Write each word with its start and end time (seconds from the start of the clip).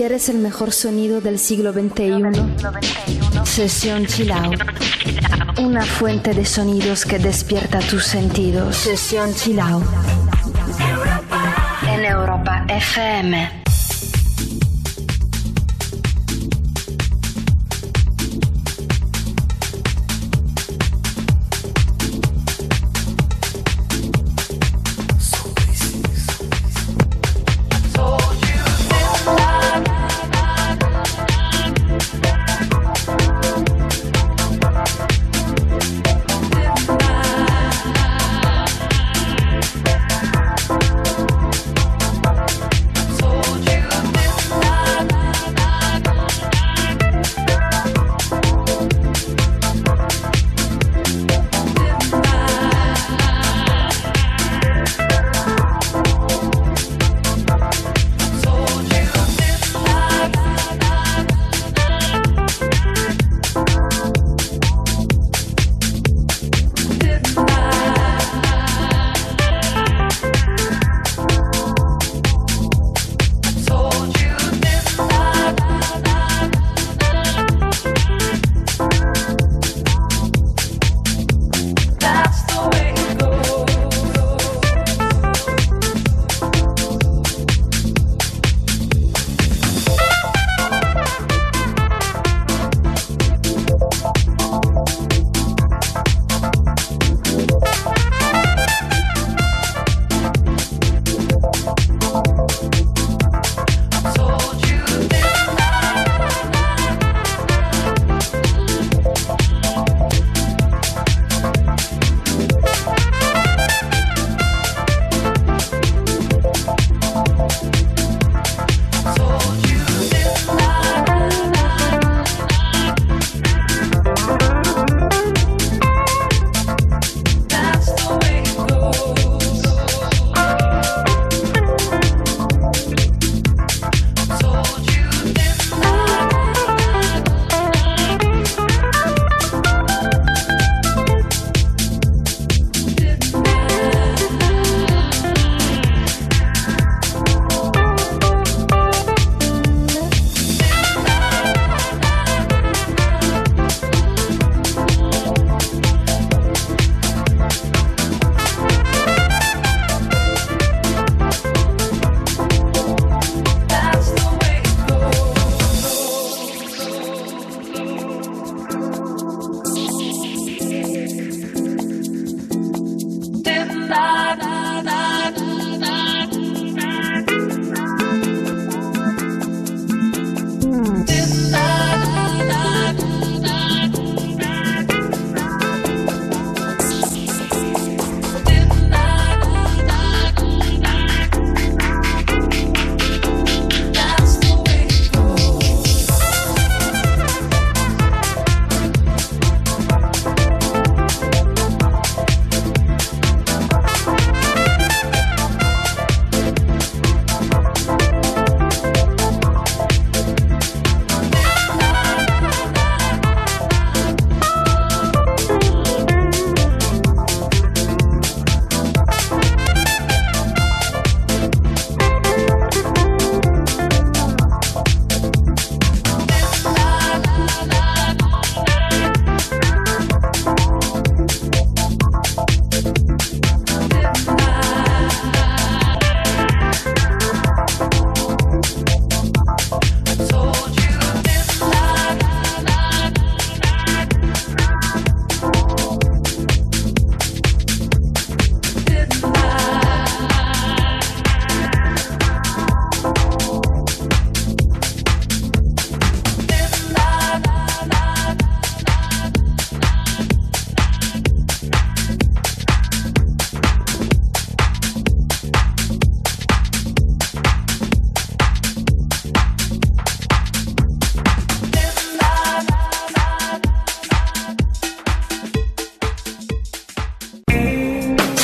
¿Quieres 0.00 0.30
el 0.30 0.38
mejor 0.38 0.72
sonido 0.72 1.20
del 1.20 1.38
siglo 1.38 1.74
XXI? 1.74 2.32
Sesión 3.44 4.06
Chill 4.06 4.32
Out. 4.32 4.58
Una 5.58 5.82
fuente 5.84 6.32
de 6.32 6.46
sonidos 6.46 7.04
que 7.04 7.18
despierta 7.18 7.80
tus 7.80 8.04
sentidos. 8.04 8.76
Sesión 8.76 9.34
Chill 9.34 9.60
Out. 9.60 9.84
En 11.86 12.02
Europa 12.06 12.64
FM. 12.66 13.59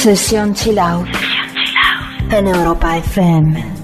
Sesión 0.07 0.55
Chill 0.55 0.79
Out 0.79 1.09
en 2.31 2.47
Europa 2.47 2.97
FM. 2.97 3.76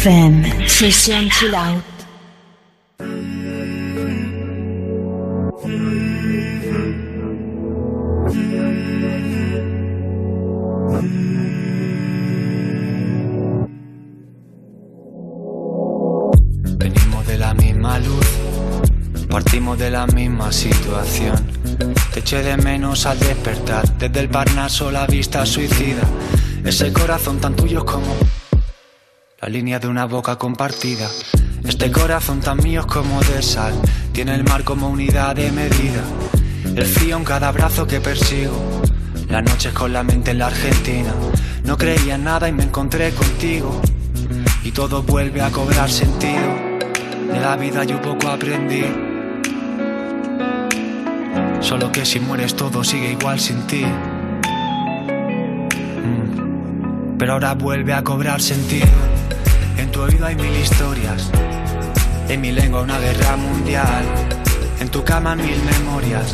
FM. 0.00 0.66
Sesión 0.66 1.28
Chill 1.28 1.54
Out. 1.54 1.84
Venimos 16.78 17.26
de 17.26 17.36
la 17.36 17.52
misma 17.52 17.98
luz, 17.98 18.26
partimos 19.28 19.78
de 19.78 19.90
la 19.90 20.06
misma 20.06 20.50
situación. 20.50 21.36
Te 22.14 22.20
eché 22.20 22.42
de 22.42 22.56
menos 22.56 23.04
al 23.04 23.18
despertar, 23.18 23.86
desde 23.98 24.20
el 24.20 24.30
Parnaso 24.30 24.90
la 24.90 25.06
vista 25.06 25.44
suicida. 25.44 26.04
Ese 26.64 26.90
corazón 26.90 27.38
tan 27.38 27.54
tuyo 27.54 27.84
como 27.84 28.14
línea 29.50 29.78
de 29.78 29.88
una 29.88 30.06
boca 30.06 30.36
compartida. 30.36 31.08
Este 31.64 31.90
corazón 31.90 32.40
tan 32.40 32.58
mío 32.58 32.86
como 32.86 33.20
de 33.22 33.42
sal, 33.42 33.74
tiene 34.12 34.34
el 34.34 34.44
mar 34.44 34.64
como 34.64 34.88
unidad 34.88 35.34
de 35.36 35.50
medida. 35.50 36.02
El 36.64 36.84
frío 36.86 37.16
en 37.16 37.24
cada 37.24 37.50
brazo 37.50 37.86
que 37.86 38.00
persigo, 38.00 38.54
las 39.28 39.42
noches 39.42 39.72
con 39.72 39.92
la 39.92 40.02
mente 40.02 40.30
en 40.30 40.38
la 40.38 40.46
Argentina. 40.46 41.12
No 41.64 41.76
creía 41.76 42.14
en 42.14 42.24
nada 42.24 42.48
y 42.48 42.52
me 42.52 42.62
encontré 42.64 43.10
contigo, 43.12 43.80
y 44.62 44.70
todo 44.70 45.02
vuelve 45.02 45.42
a 45.42 45.50
cobrar 45.50 45.90
sentido. 45.90 46.70
De 47.32 47.40
la 47.40 47.56
vida 47.56 47.84
yo 47.84 48.00
poco 48.00 48.28
aprendí. 48.28 48.84
Solo 51.60 51.92
que 51.92 52.04
si 52.06 52.20
mueres 52.20 52.54
todo 52.56 52.82
sigue 52.82 53.12
igual 53.12 53.38
sin 53.38 53.66
ti. 53.66 53.84
Mm. 56.04 57.18
Pero 57.18 57.32
ahora 57.34 57.54
vuelve 57.54 57.92
a 57.92 58.02
cobrar 58.02 58.40
sentido. 58.40 59.09
En 59.90 59.94
tu 59.94 60.02
oído 60.02 60.24
hay 60.24 60.36
mil 60.36 60.56
historias. 60.56 61.32
En 62.28 62.40
mi 62.40 62.52
lengua 62.52 62.82
una 62.82 63.00
guerra 63.00 63.34
mundial. 63.36 64.04
En 64.78 64.88
tu 64.88 65.02
cama 65.02 65.34
mil 65.34 65.60
memorias. 65.64 66.32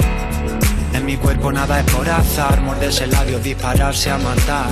En 0.93 1.07
mi 1.07 1.17
cuerpo 1.17 1.51
nada 1.51 1.81
es 1.81 1.91
por 1.91 2.07
azar. 2.07 2.61
Morderse 2.61 3.05
el 3.05 3.13
labio, 3.13 3.39
dispararse 3.39 4.11
a 4.11 4.19
matar. 4.19 4.69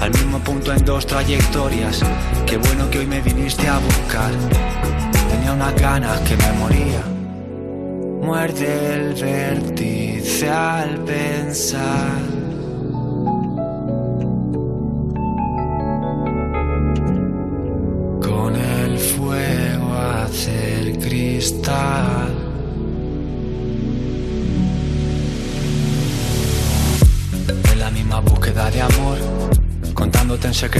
Al 0.00 0.10
mismo 0.10 0.38
punto 0.38 0.72
en 0.72 0.82
dos 0.86 1.06
trayectorias. 1.06 2.00
Qué 2.46 2.56
bueno 2.56 2.88
que 2.88 3.00
hoy 3.00 3.06
me 3.06 3.20
viniste 3.20 3.68
a 3.68 3.76
buscar. 3.76 4.32
Tenía 5.28 5.52
unas 5.52 5.74
ganas 5.74 6.18
que 6.20 6.34
me 6.34 6.52
moría. 6.52 7.02
Muerde 8.26 8.94
el 8.94 9.22
vértice 9.22 10.48
al 10.48 10.96
pensar. 11.04 12.37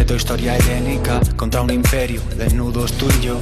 Secreto 0.09 0.25
historia 0.25 0.57
helénica 0.57 1.21
contra 1.37 1.61
un 1.61 1.71
imperio, 1.71 2.23
desnudos 2.35 2.93
tú 2.95 3.07
y 3.21 3.27
yo. 3.27 3.39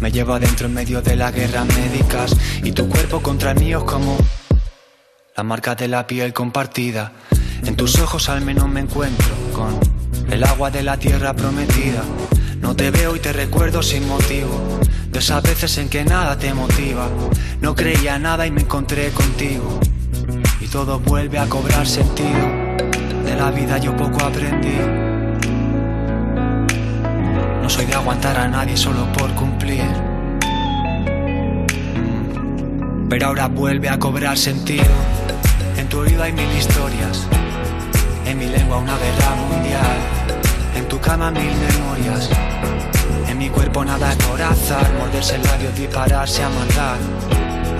Me 0.00 0.10
llevo 0.10 0.32
adentro 0.32 0.66
en 0.66 0.74
medio 0.74 1.00
de 1.00 1.14
las 1.14 1.32
guerras 1.32 1.64
médicas 1.66 2.34
y 2.64 2.72
tu 2.72 2.88
cuerpo 2.88 3.22
contra 3.22 3.52
el 3.52 3.60
mío 3.60 3.78
es 3.78 3.84
como 3.84 4.16
la 5.36 5.44
marca 5.44 5.76
de 5.76 5.86
la 5.86 6.08
piel 6.08 6.32
compartida. 6.32 7.12
En 7.64 7.76
tus 7.76 8.00
ojos 8.00 8.28
al 8.30 8.40
menos 8.40 8.68
me 8.68 8.80
encuentro 8.80 9.32
con 9.52 9.78
el 10.28 10.42
agua 10.42 10.72
de 10.72 10.82
la 10.82 10.96
tierra 10.96 11.34
prometida. 11.34 12.02
No 12.60 12.74
te 12.74 12.90
veo 12.90 13.14
y 13.14 13.20
te 13.20 13.32
recuerdo 13.32 13.80
sin 13.80 14.08
motivo. 14.08 14.80
De 15.12 15.20
esas 15.20 15.40
veces 15.44 15.78
en 15.78 15.88
que 15.88 16.04
nada 16.04 16.36
te 16.36 16.52
motiva. 16.52 17.08
No 17.60 17.76
creía 17.76 18.18
nada 18.18 18.44
y 18.44 18.50
me 18.50 18.62
encontré 18.62 19.10
contigo. 19.10 19.78
Y 20.60 20.66
todo 20.66 20.98
vuelve 20.98 21.38
a 21.38 21.46
cobrar 21.46 21.86
sentido. 21.86 22.44
De 23.24 23.36
la 23.36 23.52
vida 23.52 23.78
yo 23.78 23.96
poco 23.96 24.24
aprendí. 24.24 25.07
No 27.68 27.74
soy 27.74 27.84
de 27.84 27.94
aguantar 27.96 28.34
a 28.38 28.48
nadie 28.48 28.78
solo 28.78 29.04
por 29.12 29.30
cumplir. 29.34 29.84
Pero 33.10 33.26
ahora 33.26 33.48
vuelve 33.48 33.90
a 33.90 33.98
cobrar 33.98 34.38
sentido. 34.38 34.86
En 35.76 35.86
tu 35.86 35.98
oído 35.98 36.22
hay 36.22 36.32
mil 36.32 36.50
historias. 36.56 37.26
En 38.24 38.38
mi 38.38 38.46
lengua 38.46 38.78
una 38.78 38.96
guerra 38.96 39.34
mundial. 39.34 39.98
En 40.76 40.88
tu 40.88 40.98
cama 40.98 41.30
mil 41.30 41.42
memorias. 41.42 42.30
En 43.28 43.36
mi 43.36 43.50
cuerpo 43.50 43.84
nada 43.84 44.12
es 44.12 44.16
por 44.16 44.40
azar. 44.40 44.90
Morderse 44.98 45.34
el 45.34 45.42
labio, 45.42 45.70
dispararse 45.72 46.42
a 46.42 46.48
matar. 46.48 46.96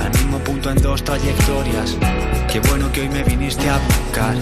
Al 0.05 0.11
mismo 0.11 0.39
punto 0.41 0.71
en 0.71 0.83
dos 0.83 1.03
trayectorias. 1.03 1.97
Qué 2.53 2.61
bueno 2.61 2.93
que 2.93 3.01
hoy 3.01 3.09
me 3.09 3.23
viniste 3.23 3.71
a 3.71 3.79
buscar. 3.79 4.35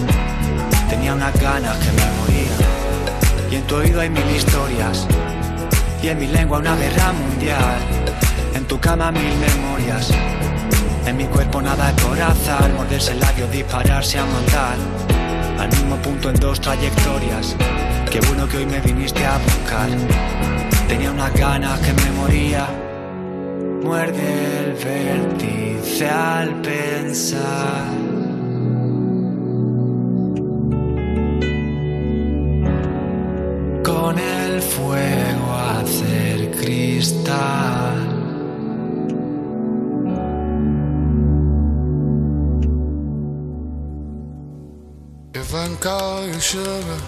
Tenía 0.91 1.15
unas 1.15 1.41
ganas 1.41 1.76
que 1.76 1.93
me 1.93 2.11
moría. 2.19 3.53
Y 3.53 3.55
en 3.55 3.62
tu 3.69 3.76
oído 3.76 4.00
hay 4.00 4.11
mil 4.11 4.29
historias. 4.35 5.07
Y 6.03 6.09
en 6.09 6.19
mi 6.19 6.26
lengua 6.26 6.59
una 6.59 6.76
guerra 6.76 7.12
mundial. 7.12 7.79
En 8.55 8.65
tu 8.67 8.79
cama 8.79 9.11
mil 9.11 9.35
memorias. 9.38 10.11
En 11.07 11.17
mi 11.17 11.25
cuerpo 11.25 11.61
nada 11.61 11.93
por 11.97 12.21
azar. 12.21 12.73
Morderse 12.75 13.12
el 13.12 13.21
labio, 13.21 13.47
dispararse 13.49 14.19
a 14.19 14.25
matar. 14.25 14.76
Al 15.59 15.69
mismo 15.69 15.97
punto 15.97 16.31
en 16.31 16.37
dos 16.37 16.61
trayectorias. 16.61 17.57
Qué 18.11 18.21
bueno 18.21 18.49
que 18.49 18.59
hoy 18.59 18.67
me 18.67 18.81
viniste 18.81 19.25
a 19.25 19.38
buscar. 19.38 19.88
Tenía 20.88 21.11
unas 21.11 21.33
ganas 21.35 21.81
que 21.81 21.93
me 21.93 22.11
moría. 22.12 22.69
Muerde 23.83 24.65
el 24.65 24.73
vértice 24.75 26.09
al 26.09 26.55
pensar. 26.62 28.15
Call 45.87 46.26
you 46.26 46.40
sugar, 46.40 46.99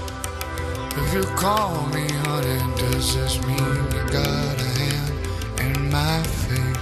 if 1.03 1.13
you 1.13 1.25
call 1.35 1.85
me 1.87 2.07
honey, 2.27 2.61
does 2.77 3.17
this 3.17 3.35
mean 3.45 3.75
you 3.95 4.03
got 4.19 4.55
a 4.67 4.71
hand 4.79 5.15
in 5.65 5.91
my 5.91 6.23
fate? 6.23 6.79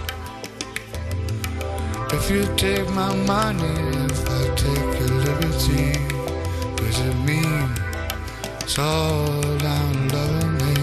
If 2.13 2.31
you 2.31 2.45
take 2.57 2.87
my 2.91 3.15
money, 3.33 3.77
if 4.13 4.29
I 4.29 4.43
take 4.65 4.93
your 5.01 5.15
liberty, 5.25 5.93
does 6.77 6.99
it 7.01 7.17
mean 7.31 7.69
it's 8.61 8.79
all 8.79 9.41
down 9.57 10.09
loving 10.09 10.55
me? 10.65 10.77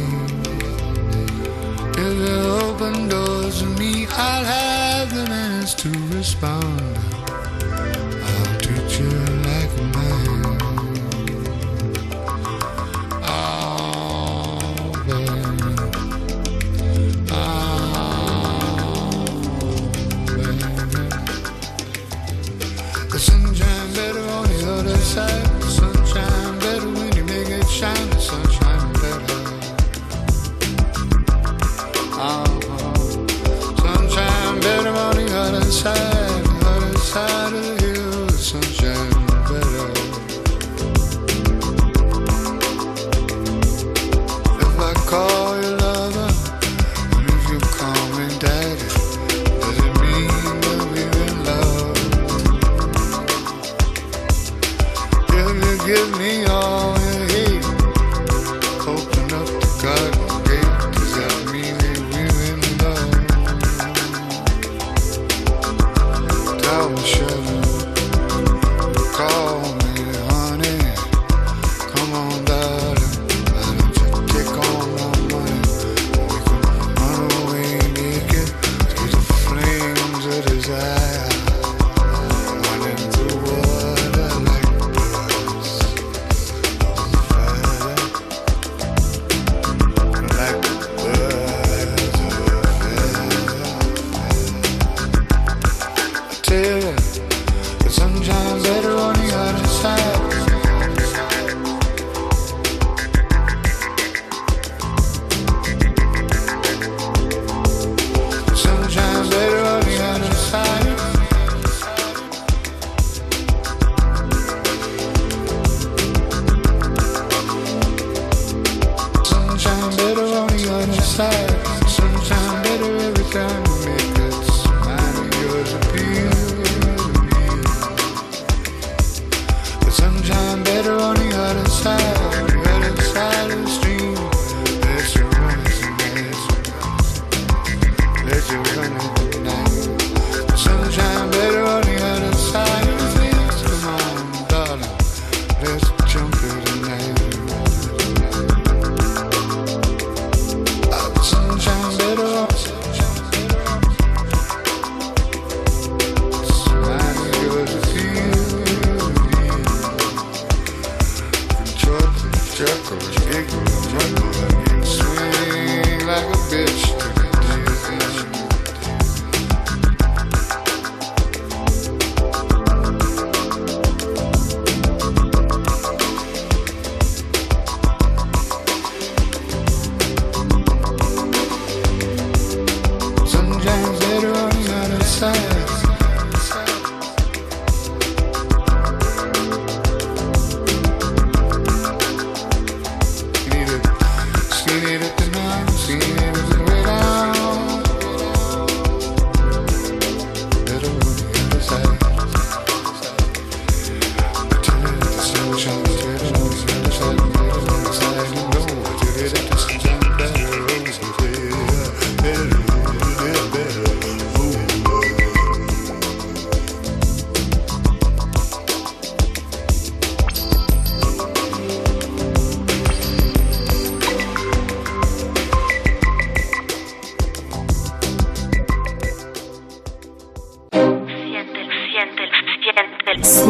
If 2.05 2.13
you 2.25 2.37
open 2.65 3.07
doors 3.07 3.59
to 3.59 3.67
me, 3.67 4.07
I'll 4.09 4.45
have 4.45 5.13
the 5.13 5.25
means 5.29 5.75
to 5.75 5.89
respond. 6.17 7.02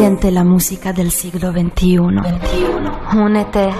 Siente 0.04 0.30
la 0.30 0.44
música 0.44 0.92
del 0.92 1.10
siglo 1.10 1.50
XXI. 1.50 1.96
Únete 3.16 3.70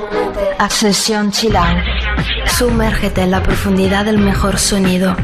a 0.58 0.70
Sesión 0.70 1.30
Chill 1.30 1.54
Out. 1.54 1.84
Sumérgete 2.46 3.20
en 3.20 3.30
la 3.30 3.42
profundidad 3.42 4.06
del 4.06 4.16
mejor 4.16 4.56
sonido. 4.56 5.14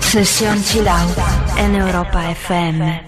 Sesión 0.00 0.60
Chill 0.64 0.88
Out 0.88 1.16
en 1.58 1.76
Europa 1.76 2.28
FM. 2.32 3.07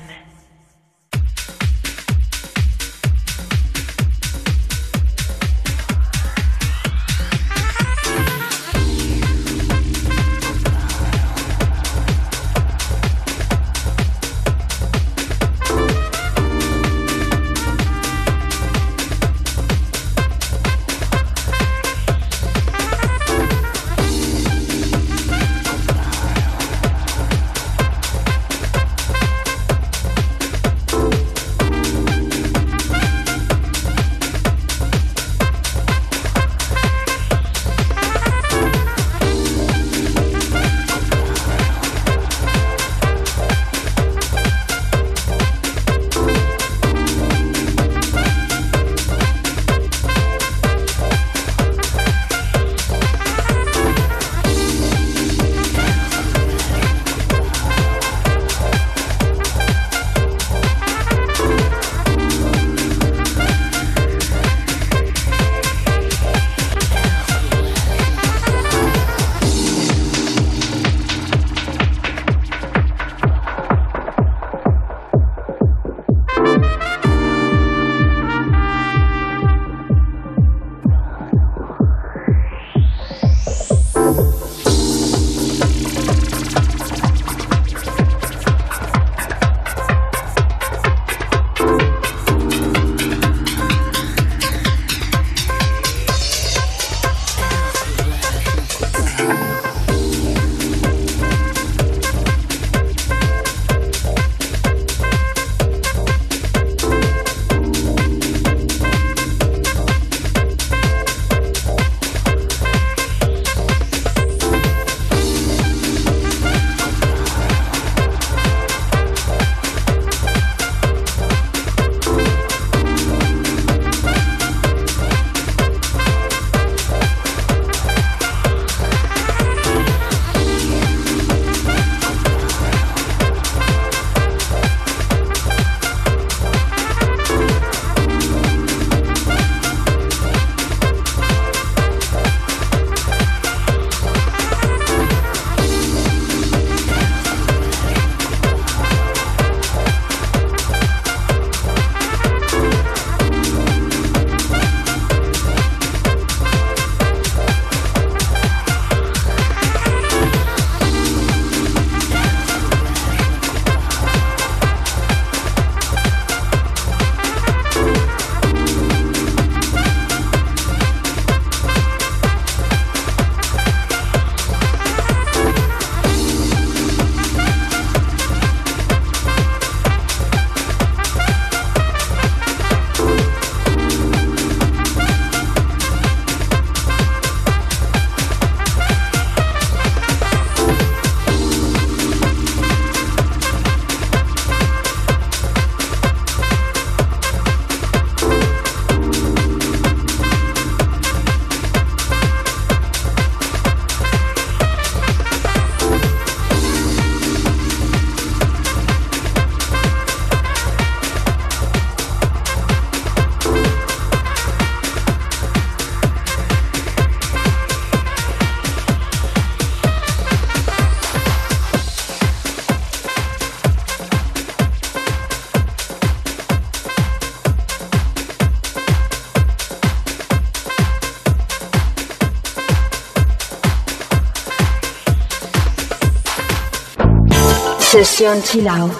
Sesión 238.00 238.42
Chill 238.42 238.66
Out 238.66 238.94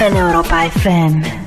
en 0.00 0.16
Europa 0.16 0.66
FM. 0.66 1.41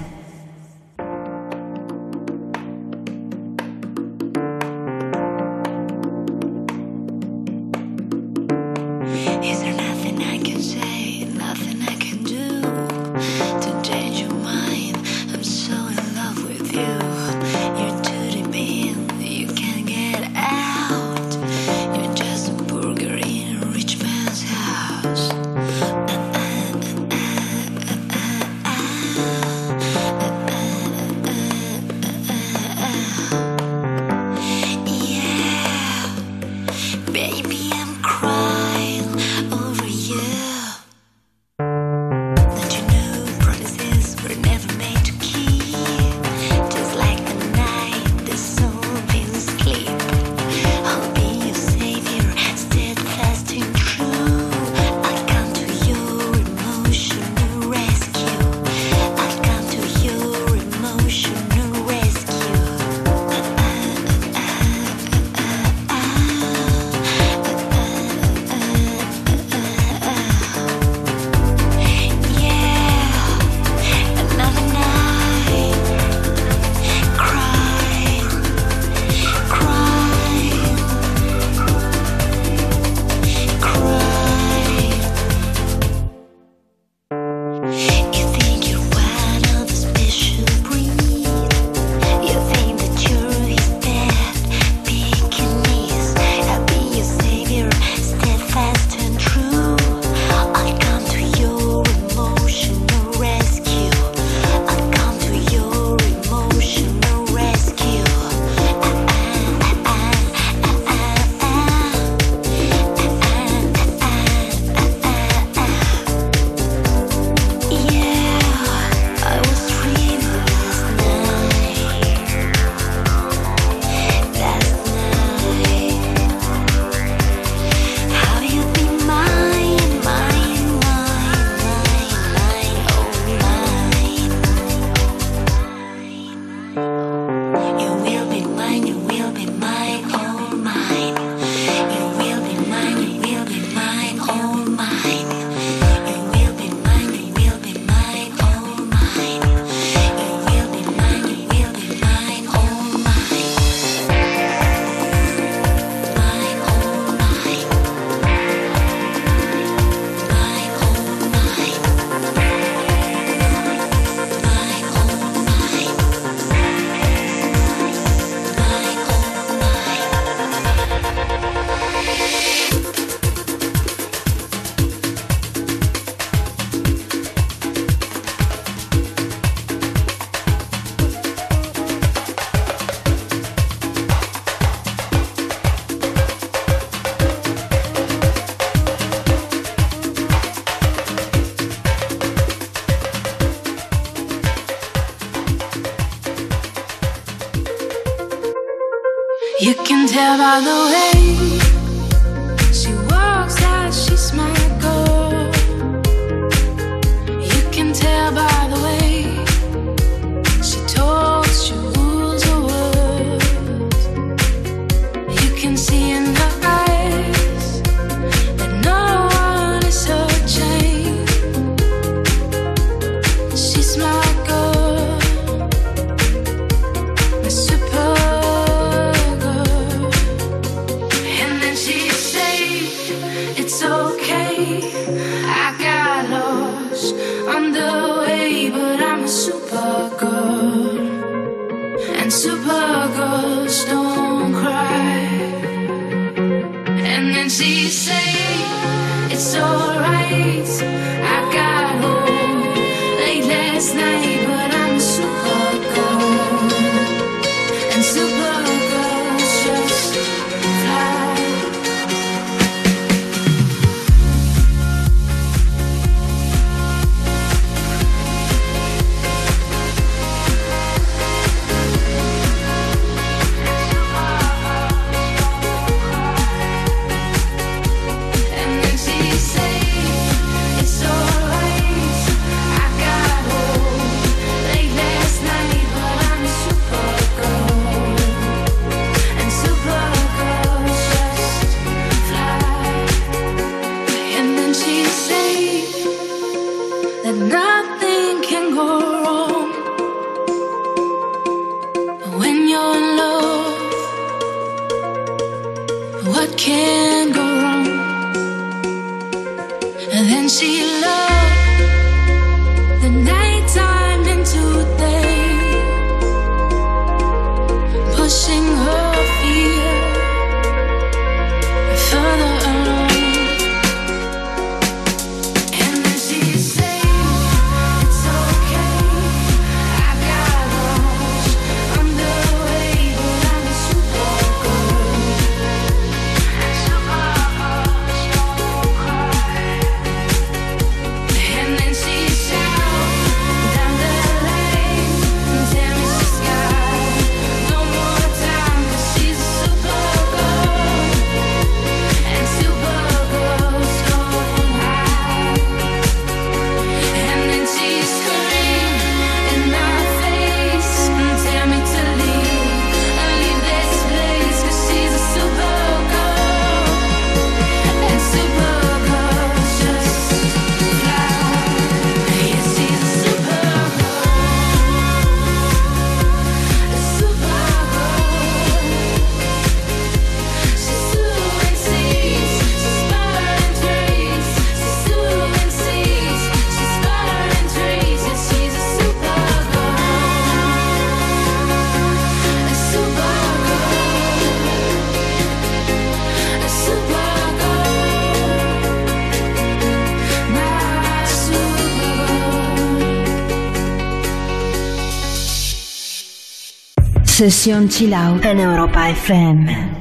Sesión 407.45 407.89
Chill 407.89 408.12
Out 408.12 408.43
en 408.43 408.60
Europa 408.60 409.08
FM. 409.08 409.94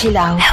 Chill. 0.00 0.49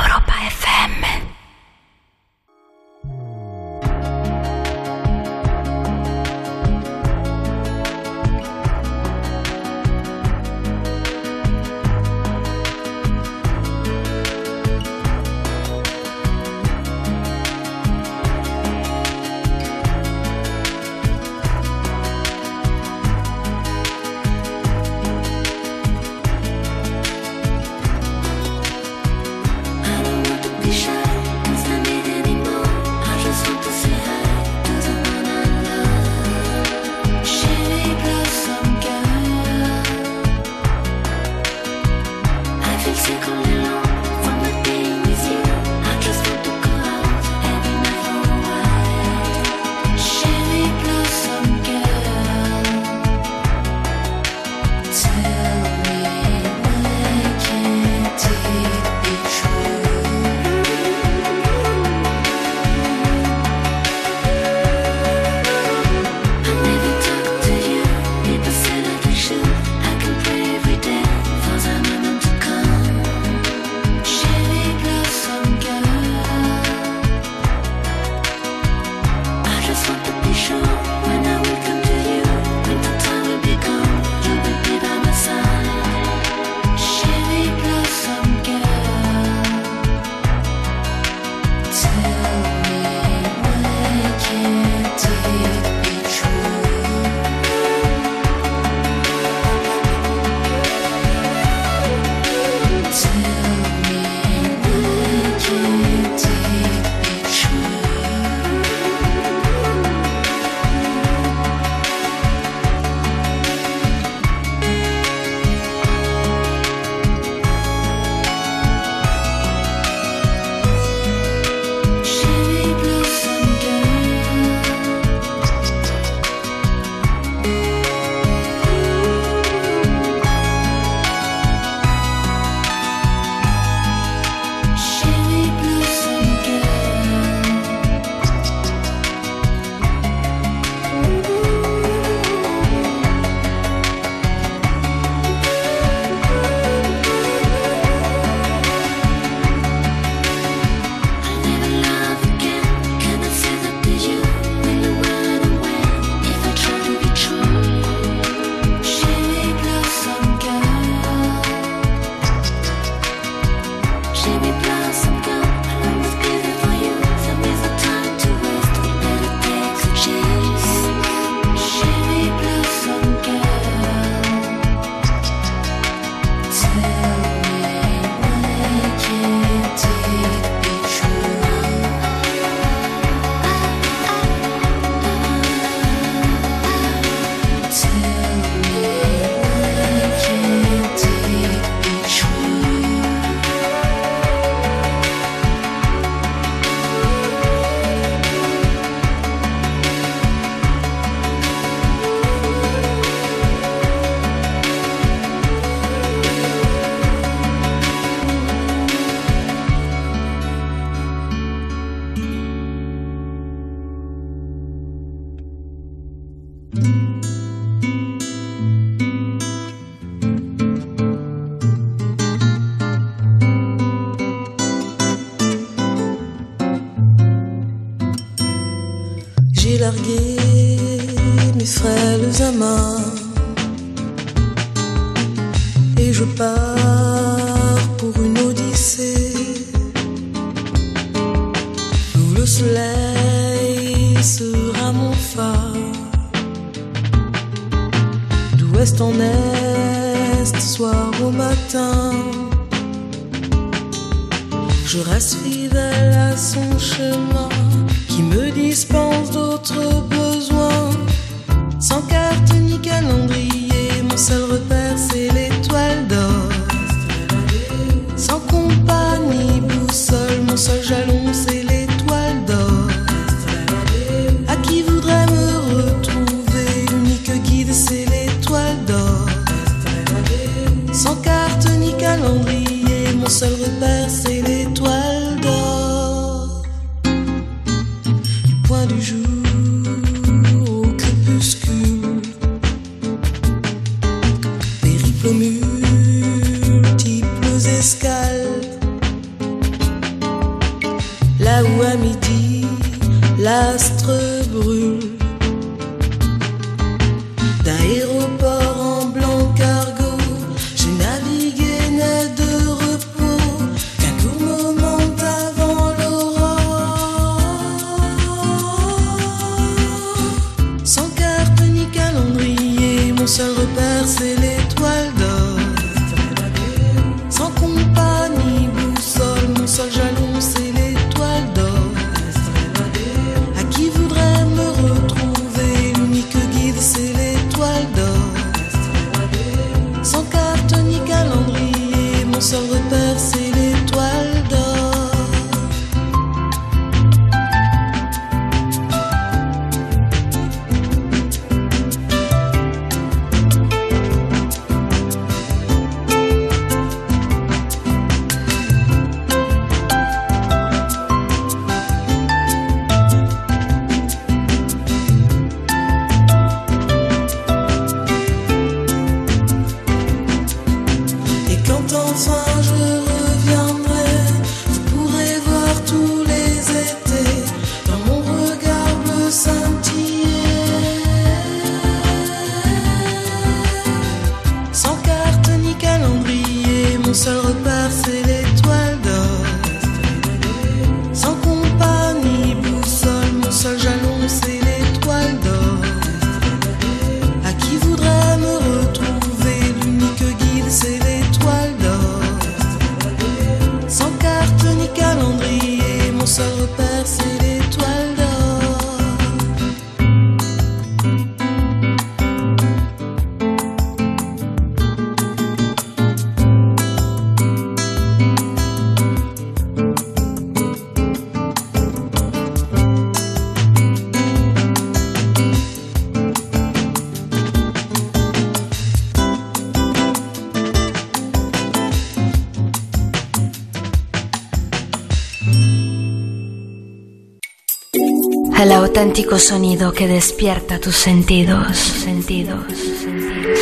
auténtico 438.98 439.38
sonido 439.38 439.94
que 439.94 440.08
despierta 440.08 440.80
tus 440.80 440.96
sentidos. 440.96 441.78
sentidos. 441.78 442.66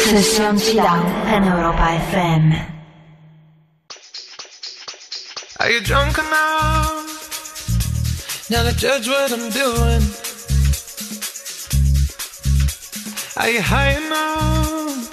Sesión 0.05 0.57
en 1.27 1.43
Europa 1.43 1.93
FM. 2.07 2.65
Are 5.59 5.73
you 5.73 5.81
drunk 5.81 6.17
enough? 6.19 7.03
Now 8.49 8.63
to 8.63 8.71
judge 8.77 9.09
what 9.09 9.33
I'm 9.33 9.49
doing. 9.49 10.01
Are 13.35 13.49
you 13.49 13.61
high 13.61 13.97
enough 13.97 15.09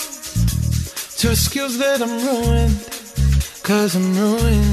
to 1.19 1.31
excuse 1.33 1.79
that 1.79 2.01
I'm 2.01 2.25
ruined? 2.25 2.79
Cause 3.65 3.97
I'm 3.97 4.15
ruined. 4.17 4.73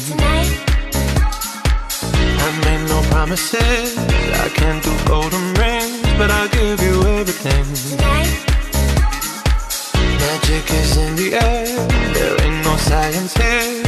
promises. 3.21 3.95
I 4.45 4.49
can't 4.49 4.83
do 4.83 4.91
golden 5.05 5.53
rings, 5.53 6.01
but 6.17 6.31
I'll 6.31 6.49
give 6.49 6.81
you 6.81 7.03
everything. 7.19 7.65
Tonight. 7.95 8.33
Magic 10.21 10.65
is 10.71 10.97
in 10.97 11.15
the 11.15 11.35
air, 11.35 11.67
there 12.15 12.41
ain't 12.41 12.65
no 12.65 12.75
science 12.77 13.35
here. 13.37 13.80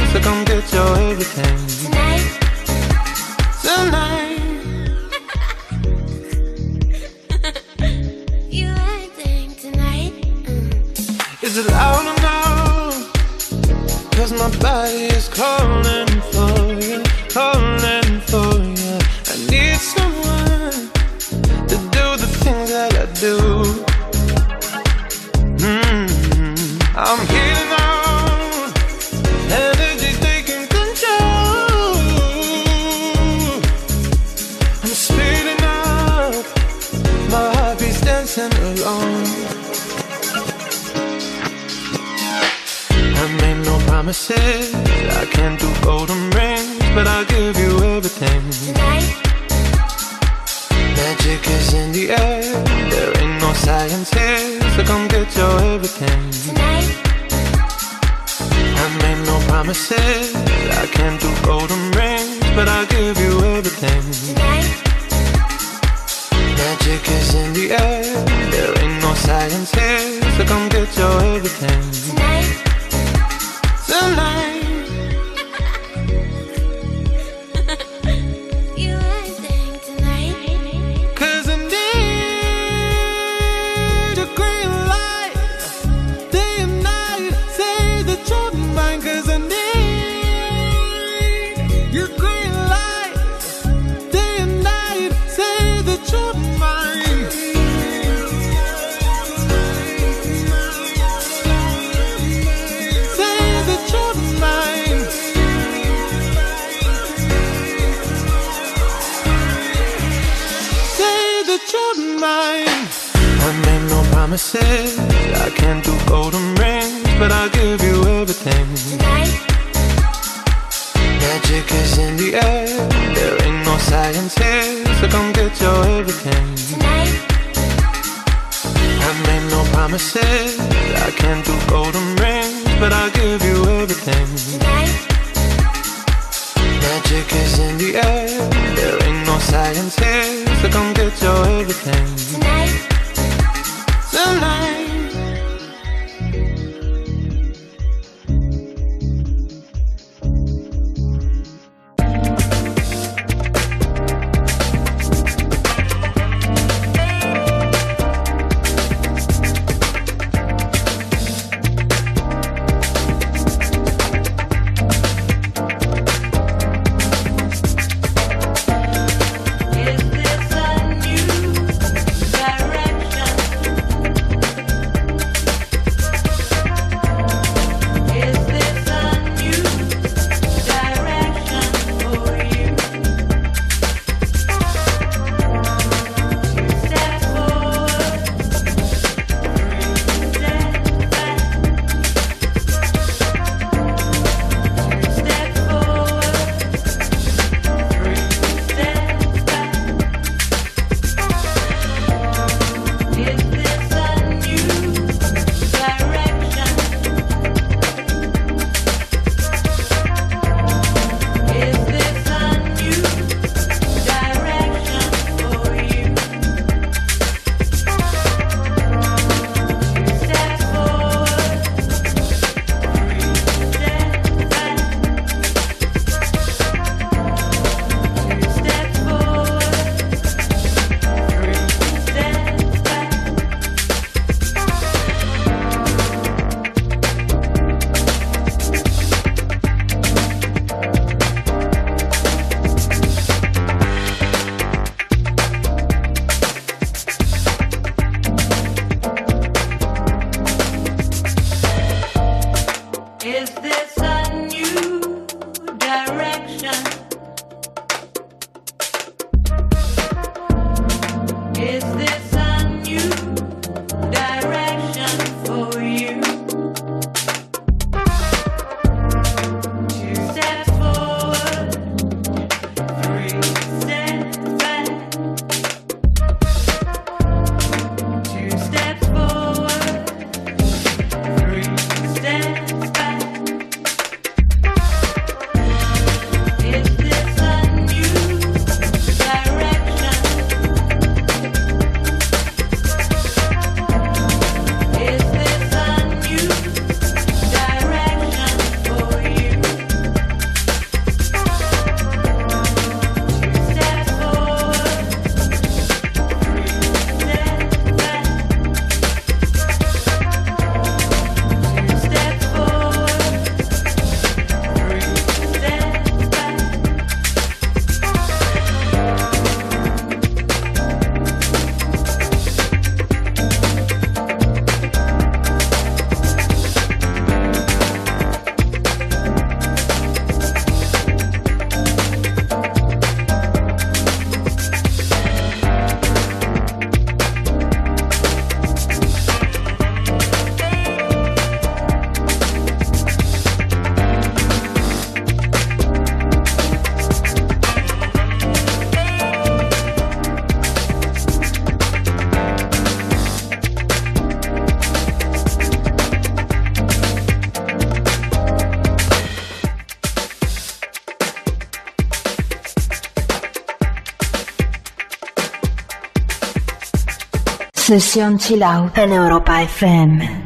Sesión 367.86 368.38
Chill 368.38 368.62
Out 368.62 368.96
en 368.96 369.12
Europa 369.12 369.60
FM. 369.62 370.43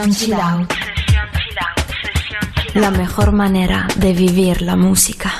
Sesión 0.00 0.14
Chill 0.14 0.32
Out. 0.32 0.72
La 2.72 2.90
mejor 2.90 3.32
manera 3.32 3.86
de 3.96 4.14
vivir 4.14 4.62
la 4.62 4.74
música. 4.74 5.30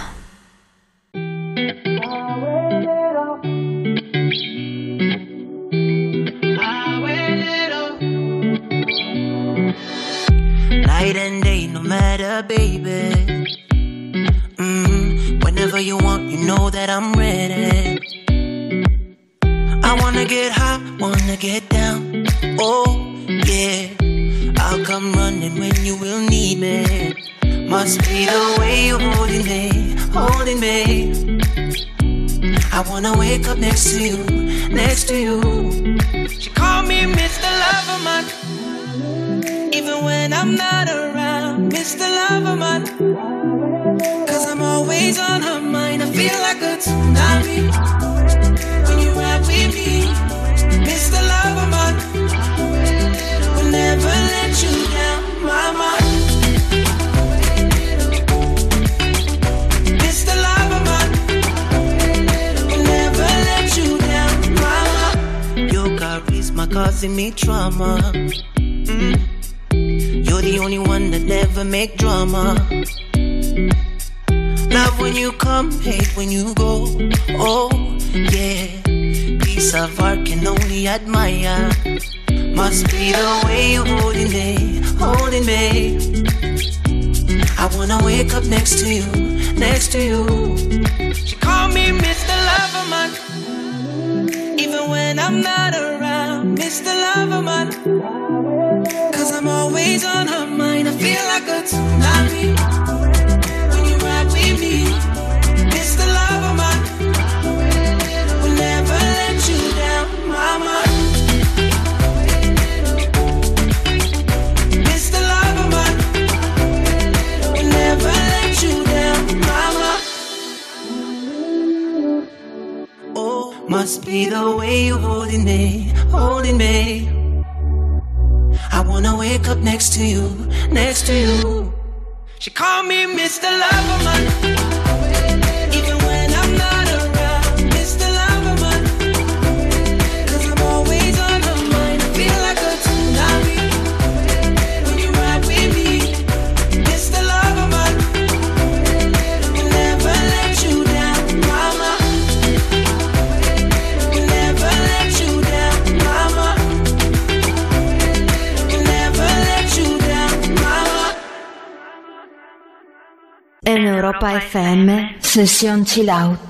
Chill 165.60 166.08
out. 166.08 166.49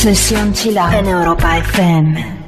Sesión 0.00 0.54
Chill 0.54 0.78
Out 0.78 0.94
en 0.94 1.08
Europa 1.08 1.58
FM. 1.58 2.39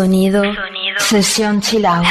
Sonido, 0.00 0.42
Sesión 0.96 1.60
Chilau. 1.60 2.02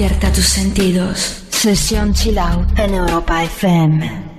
Despierta 0.00 0.32
tus 0.32 0.46
sentidos. 0.46 1.42
Sesión 1.50 2.14
Chill 2.14 2.38
Out 2.38 2.78
en 2.78 2.94
Europa 2.94 3.44
FM. 3.44 4.29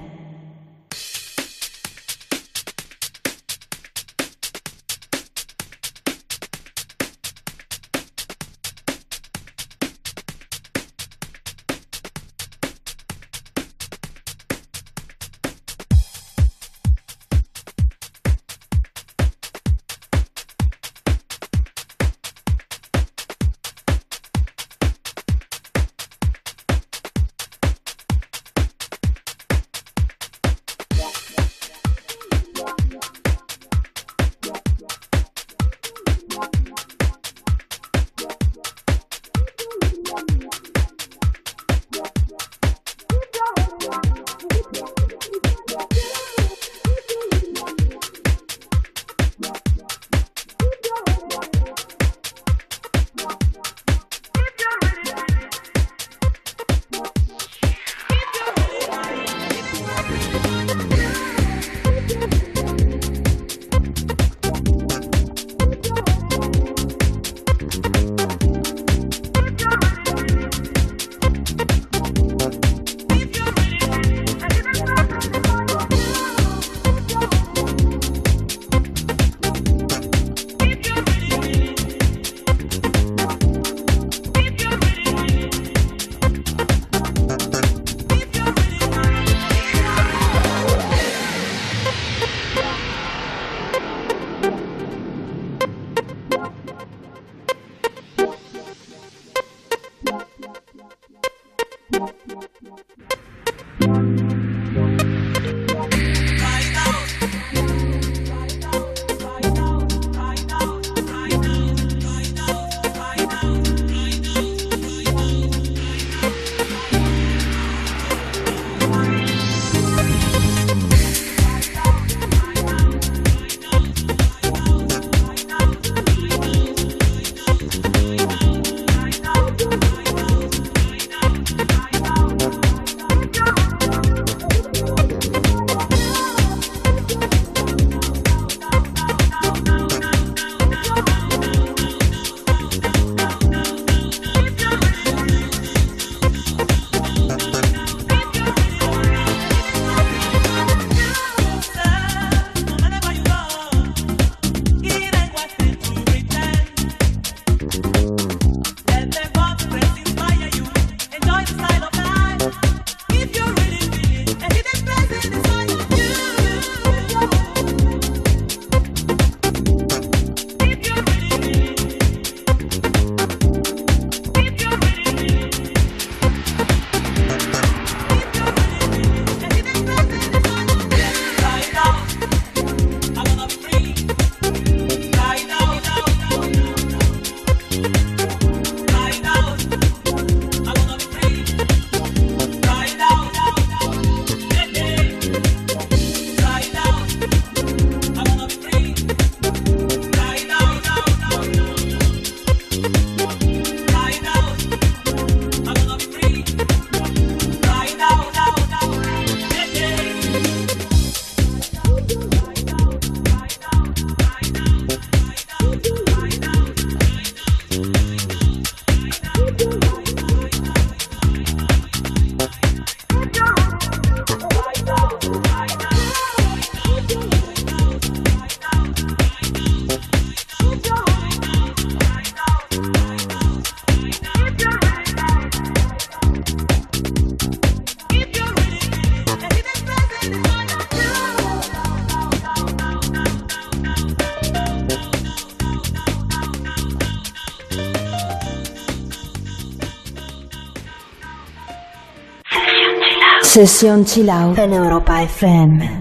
Sesión 253.53 254.05
Chill 254.05 254.29
Out 254.29 254.59
en 254.59 254.71
Europa 254.71 255.23
FM. 255.23 256.00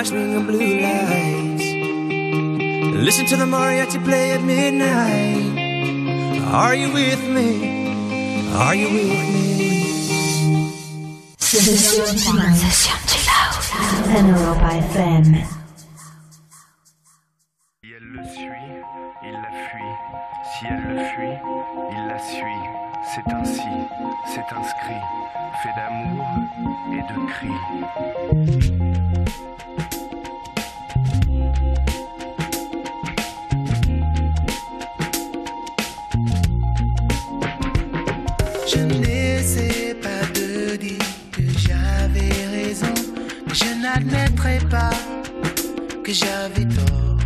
By 0.00 0.04
swinging 0.04 0.46
blue 0.46 0.80
lights. 0.80 1.66
Listen 3.06 3.26
to 3.26 3.36
the 3.36 3.44
mariachi 3.44 4.02
play 4.02 4.32
at 4.32 4.42
midnight. 4.42 5.44
Are 6.62 6.74
you 6.74 6.90
with 6.90 7.22
me? 7.36 7.50
Are 8.54 8.74
you 8.74 8.88
with 8.96 9.10
me? 9.34 10.72
Session 11.36 12.16
Chill 12.16 13.28
Out. 13.40 13.60
Si 17.82 17.88
elle 17.96 18.08
le 18.16 18.24
suit, 18.24 18.70
il 19.28 19.36
la 19.44 19.52
fuit. 19.66 19.96
Si 20.50 20.64
elle 20.70 20.84
le 20.88 21.04
fuit, 21.10 21.38
il 21.92 22.02
la 22.08 22.18
suit. 22.18 22.64
C'est 23.12 23.28
ainsi, 23.34 23.72
c'est 24.32 24.50
inscrit, 24.60 25.04
fait 25.62 25.74
d'amour 25.76 26.24
et 26.96 27.02
de 27.10 27.16
cris. 27.32 27.60
N'admettrai 44.04 44.58
pas 44.70 44.90
que 46.04 46.12
j'avais 46.12 46.64
tort. 46.64 47.18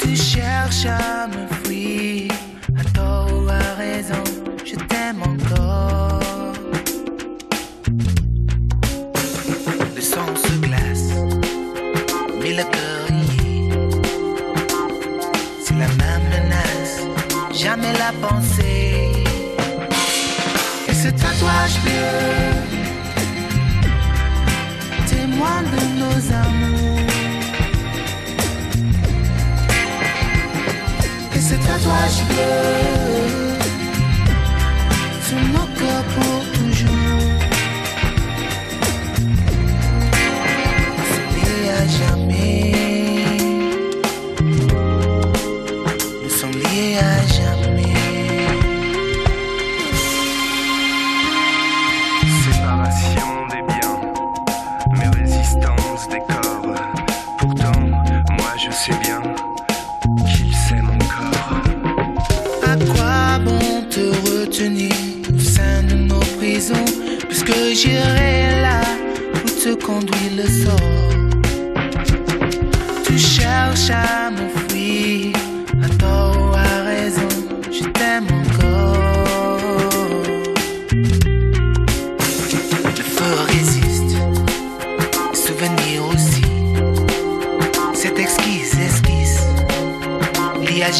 Tu 0.00 0.16
cherches 0.16 0.86
à 0.86 1.26
me 1.26 1.46
fuir, 1.64 2.30
à 2.78 2.84
tort 2.96 3.28
ou 3.32 3.48
à 3.48 3.74
raison, 3.76 4.24
je 4.64 4.76
t'aime 4.76 5.22
encore. 5.22 6.52
Le 9.94 10.00
sang 10.00 10.34
se 10.36 10.52
glace, 10.58 11.10
mais 12.40 12.52
le 12.54 12.64
cœur 12.74 13.04
y 13.10 13.14
est. 13.46 13.70
C'est 15.64 15.74
la 15.74 15.88
même 16.02 16.24
menace, 16.30 16.96
jamais 17.52 17.92
la 17.92 18.12
pensée. 18.26 19.12
Et 20.88 20.94
ce 20.94 21.08
tatouage 21.08 21.80
bleu, 21.82 22.55
témoin 25.36 25.62
de 25.62 25.80
nos 26.00 26.32
amours. 26.32 27.00
Et 31.34 31.40
ce 31.40 31.54
tatouage 31.54 32.20
bleu, 32.28 33.45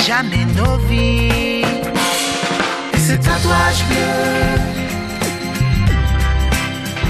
jamais 0.07 0.47
nos 0.57 0.77
vies. 0.89 1.63
Et 2.95 2.99
ce 2.99 3.15
tatouage 3.15 3.83
bleu, 3.89 4.15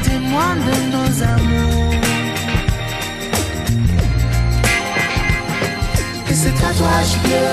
témoin 0.03 0.57
de 0.67 0.75
nos 0.95 1.11
amours. 1.35 1.95
Et 6.31 6.35
ce 6.35 6.49
tatouage 6.61 7.15
bleu, 7.25 7.51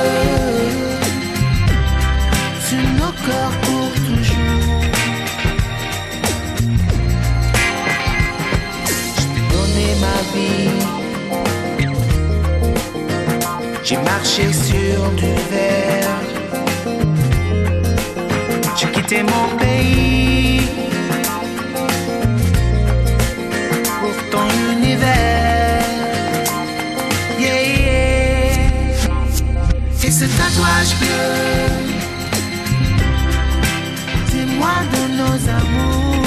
sur 2.67 2.83
nos 2.99 3.13
corps 3.25 3.62
J'ai 13.93 13.99
marché 13.99 14.51
sur 14.51 15.11
du 15.11 15.31
verre. 15.51 16.19
J'ai 18.75 18.87
quitté 18.87 19.21
mon 19.21 19.55
pays 19.59 20.61
pour 23.99 24.15
ton 24.31 24.47
univers. 24.71 25.85
Yeah, 27.39 27.61
yeah. 27.61 28.63
Et 30.03 30.11
ce 30.11 30.25
tatouage 30.25 30.95
bleu, 30.99 31.29
témoin 34.31 34.79
de 34.93 35.01
nos 35.19 35.37
amours. 35.59 36.25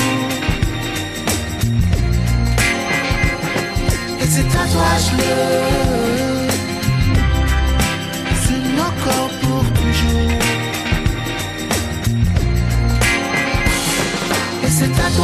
Et 4.22 4.26
ce 4.26 4.42
tatouage 4.52 5.08
bleu 5.16 6.35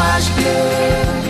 aşkım 0.02 1.21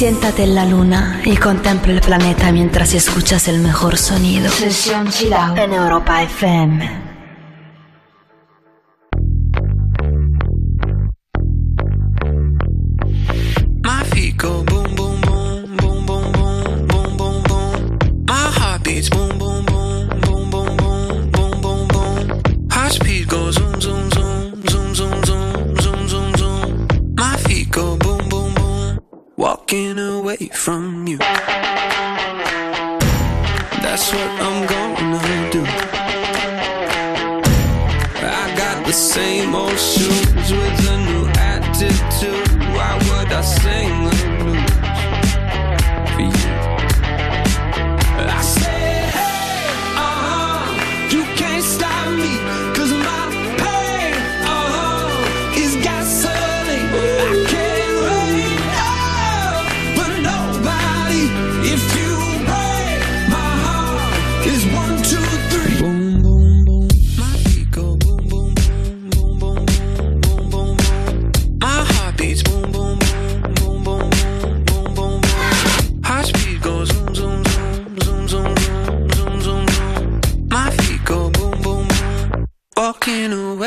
Siéntate 0.00 0.44
en 0.44 0.54
la 0.54 0.64
luna 0.64 1.20
y 1.26 1.36
contempla 1.36 1.92
el 1.92 2.00
planeta 2.00 2.50
mientras 2.52 2.94
escuchas 2.94 3.48
el 3.48 3.58
mejor 3.58 3.98
sonido. 3.98 4.50
Sesión 4.50 5.10
Chilao 5.10 5.54
en 5.54 5.74
Europa 5.74 6.22
FM. 6.22 7.09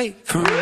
away 0.04 0.16
from 0.26 0.53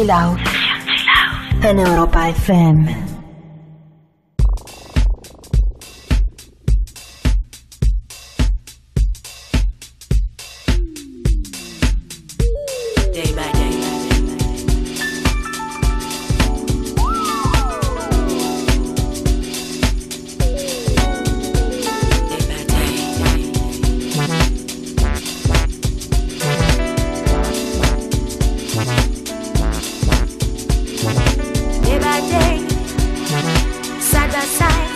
Chill. 0.00 0.39
That's 34.32 34.46
side 34.46 34.89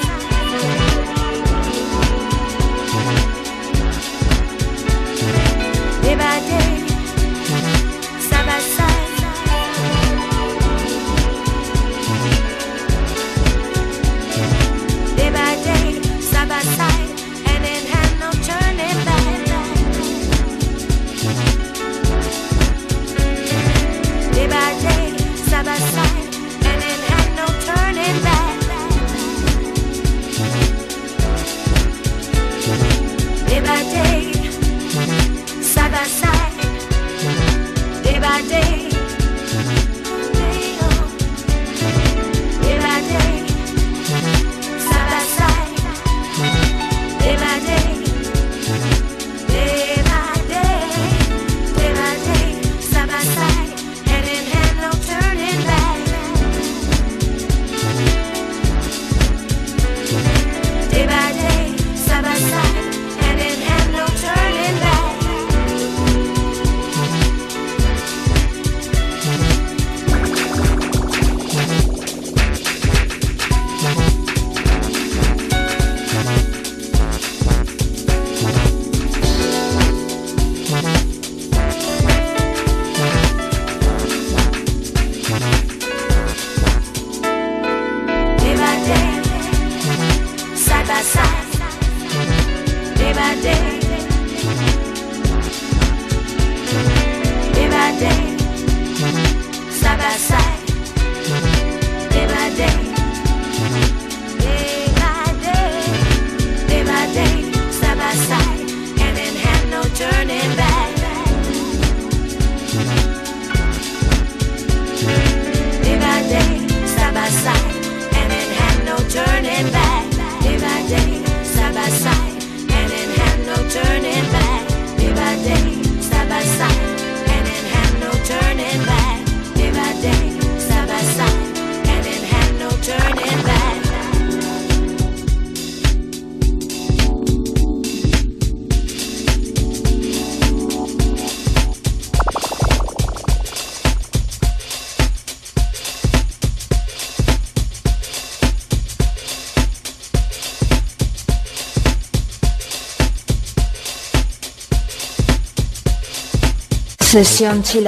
Sesión 157.15 157.63
Chill. 157.63 157.87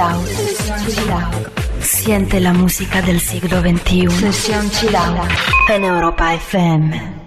Siente 1.81 2.39
la 2.39 2.53
música 2.53 3.03
del 3.03 3.21
siglo 3.21 3.61
XXI. 3.61 4.09
Sesión 4.09 4.71
Chill 4.71 4.95
Out. 4.95 5.29
En 5.69 5.83
Europa 5.83 6.33
FM. 6.35 7.26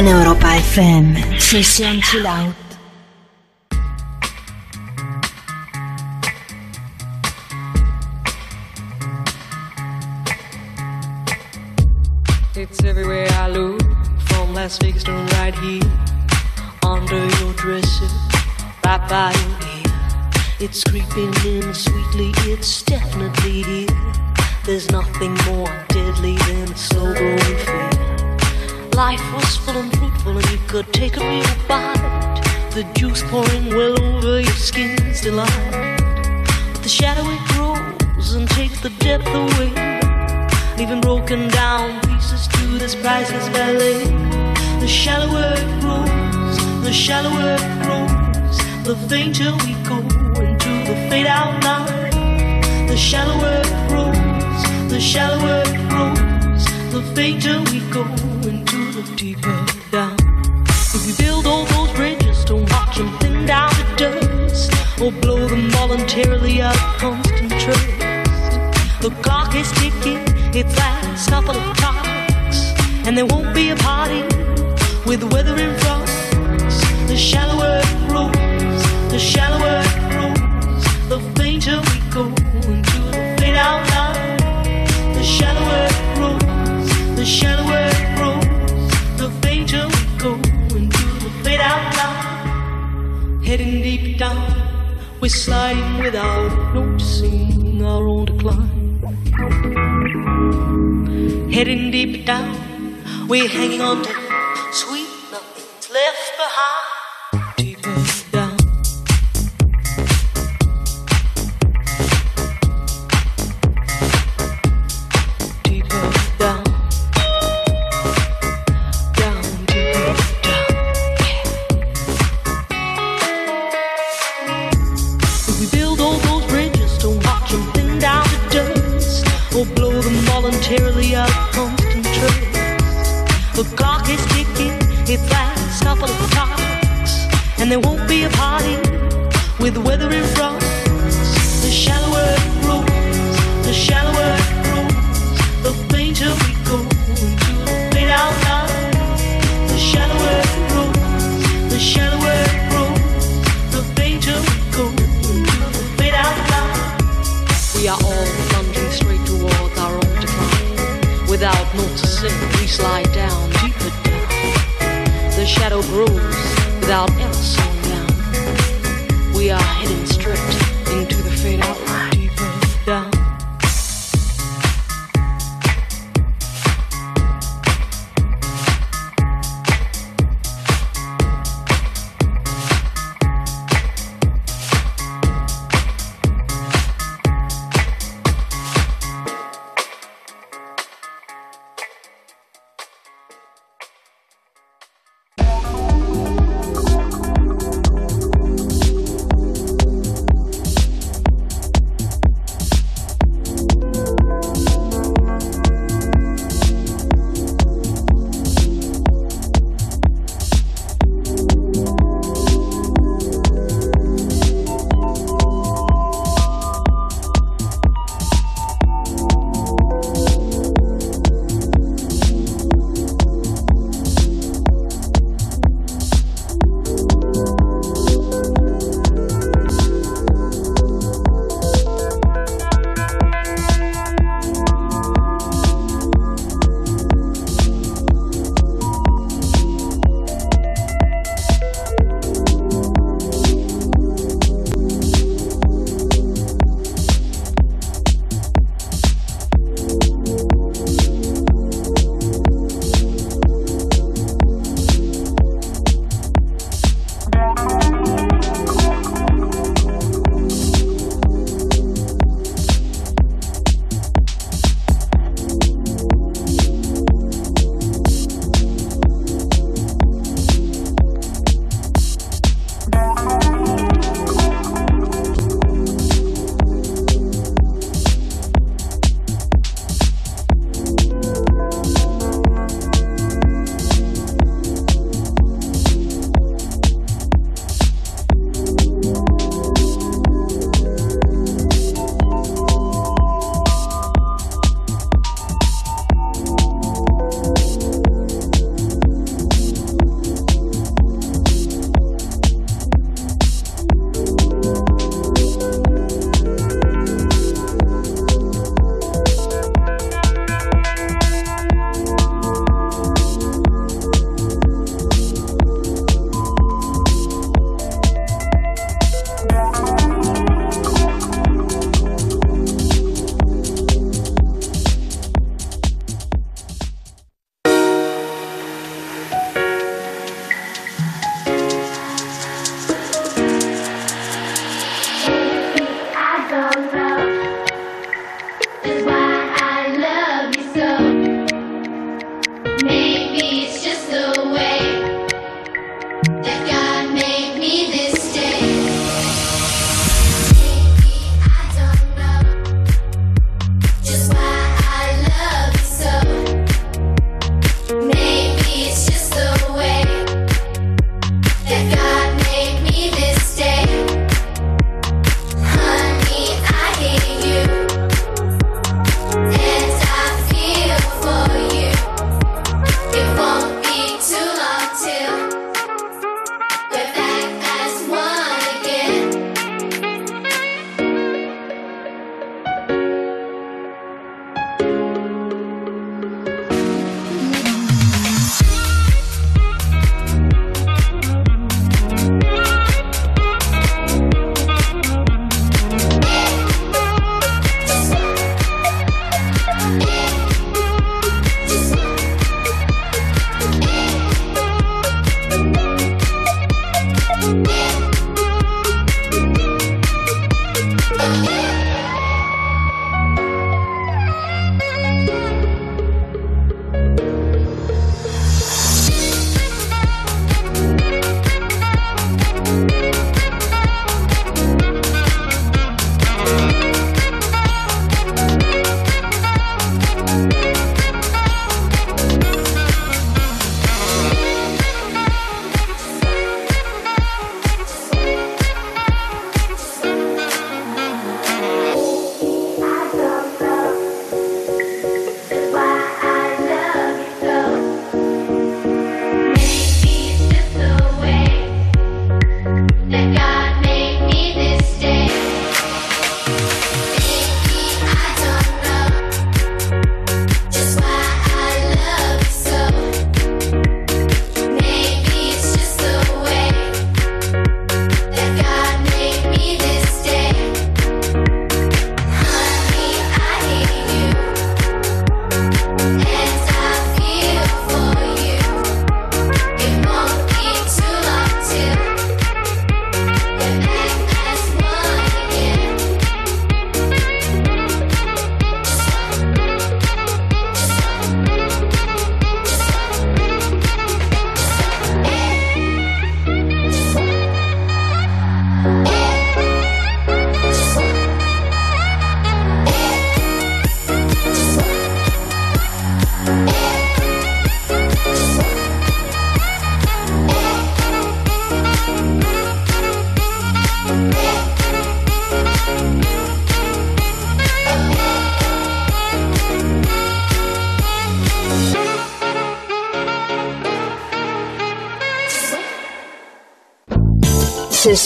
En 0.00 0.08
Europa 0.08 0.56
FM, 0.56 1.38
sesión 1.38 2.00
chill 2.00 2.26
out. 2.26 2.59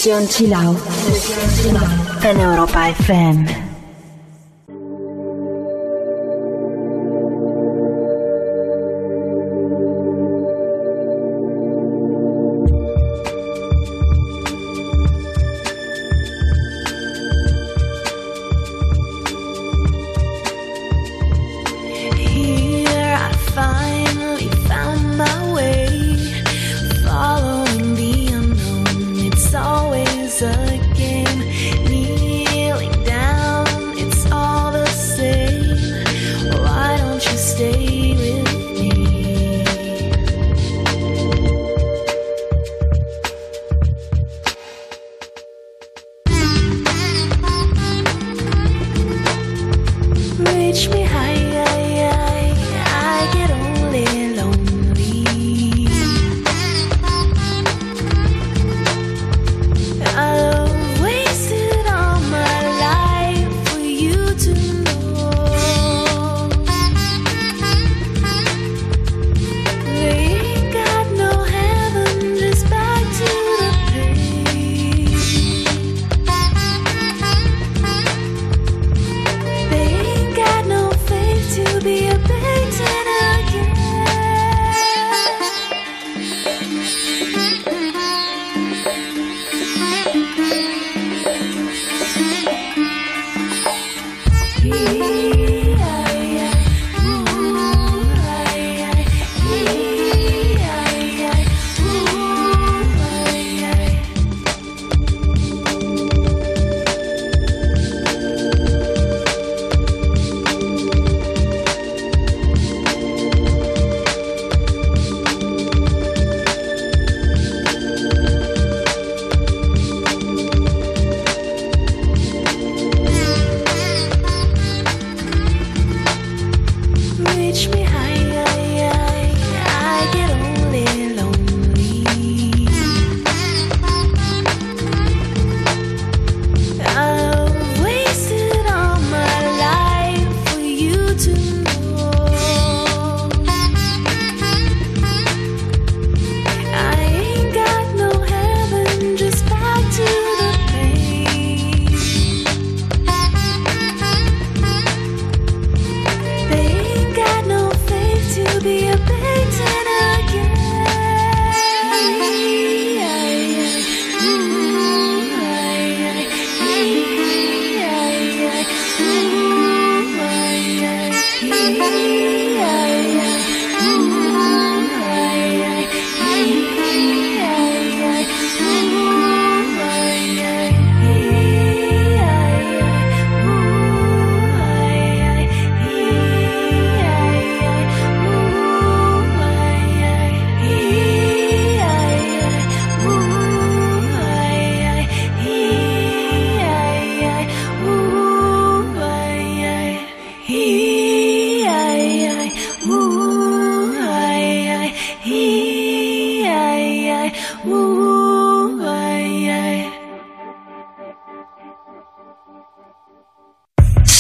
Sesión 0.05 0.29
Chill 0.29 0.53
Out 0.53 0.79
en 2.25 2.39
Europa 2.39 2.91
FM. 2.91 3.64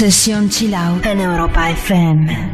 Sesión 0.04 0.50
Chill 0.50 0.74
Out 0.74 1.06
en 1.06 1.18
Europa 1.18 1.70
FM. 1.70 2.53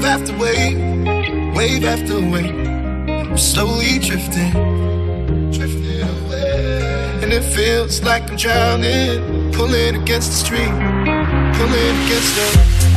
wave 0.00 0.08
after 0.08 0.38
wave, 0.38 1.54
wave 1.54 1.84
after 1.84 2.14
wave. 2.20 2.54
I'm 3.28 3.36
slowly 3.36 3.98
drifting, 3.98 4.50
drifting 5.52 6.02
away. 6.02 7.20
And 7.22 7.32
it 7.32 7.42
feels 7.42 8.02
like 8.02 8.30
I'm 8.30 8.36
drowning, 8.36 9.52
pulling 9.52 9.96
against 9.96 10.30
the 10.30 10.36
stream, 10.36 10.74
pulling 11.54 11.96
against 12.06 12.34
the. 12.34 12.89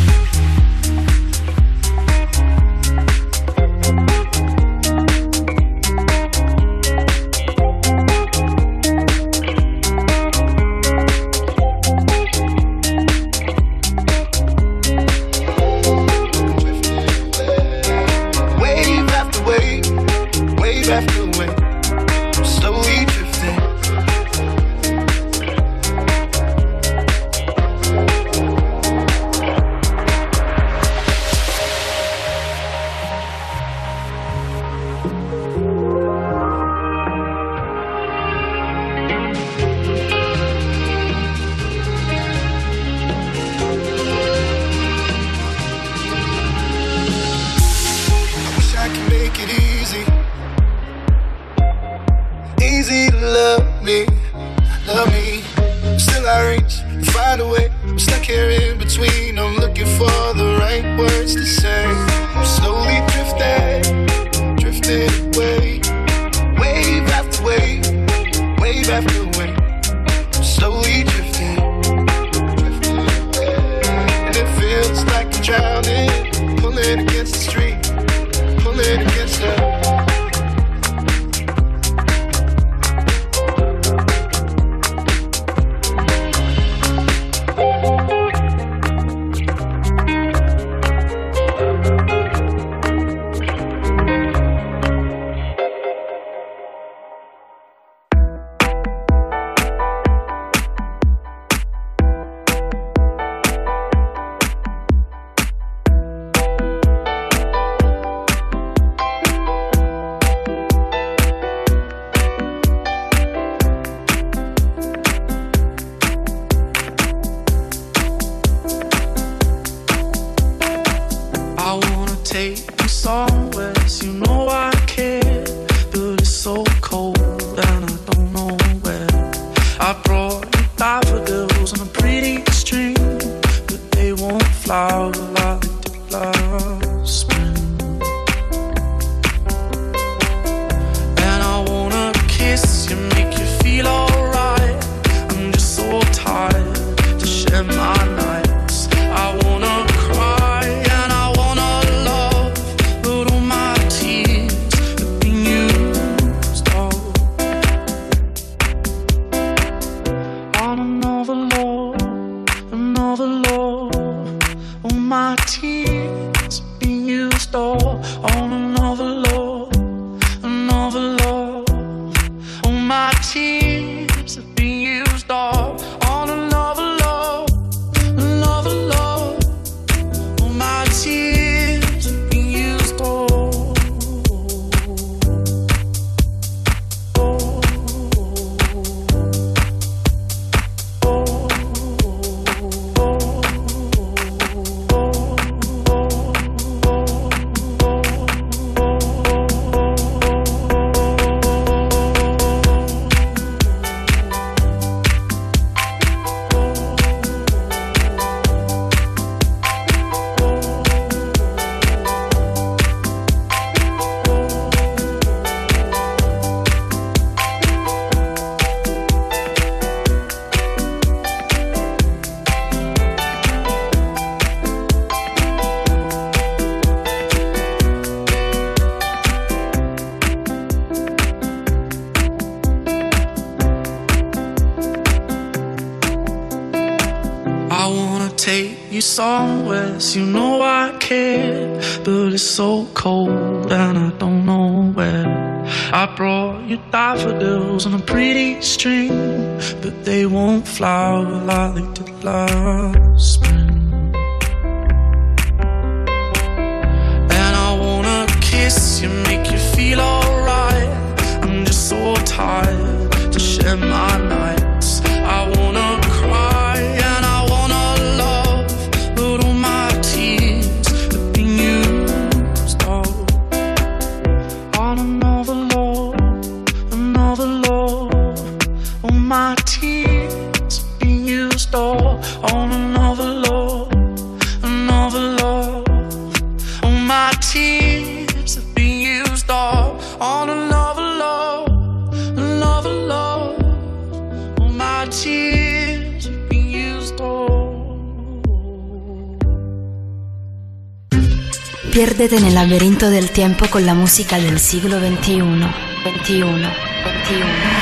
Del 303.10 303.32
tiempo 303.32 303.66
con 303.70 303.86
la 303.86 303.94
música 303.94 304.38
del 304.38 304.60
siglo 304.60 305.00
XXI. 305.00 305.42
21, 305.42 305.70
21. 306.04 306.70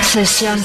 Sesión. 0.04 0.60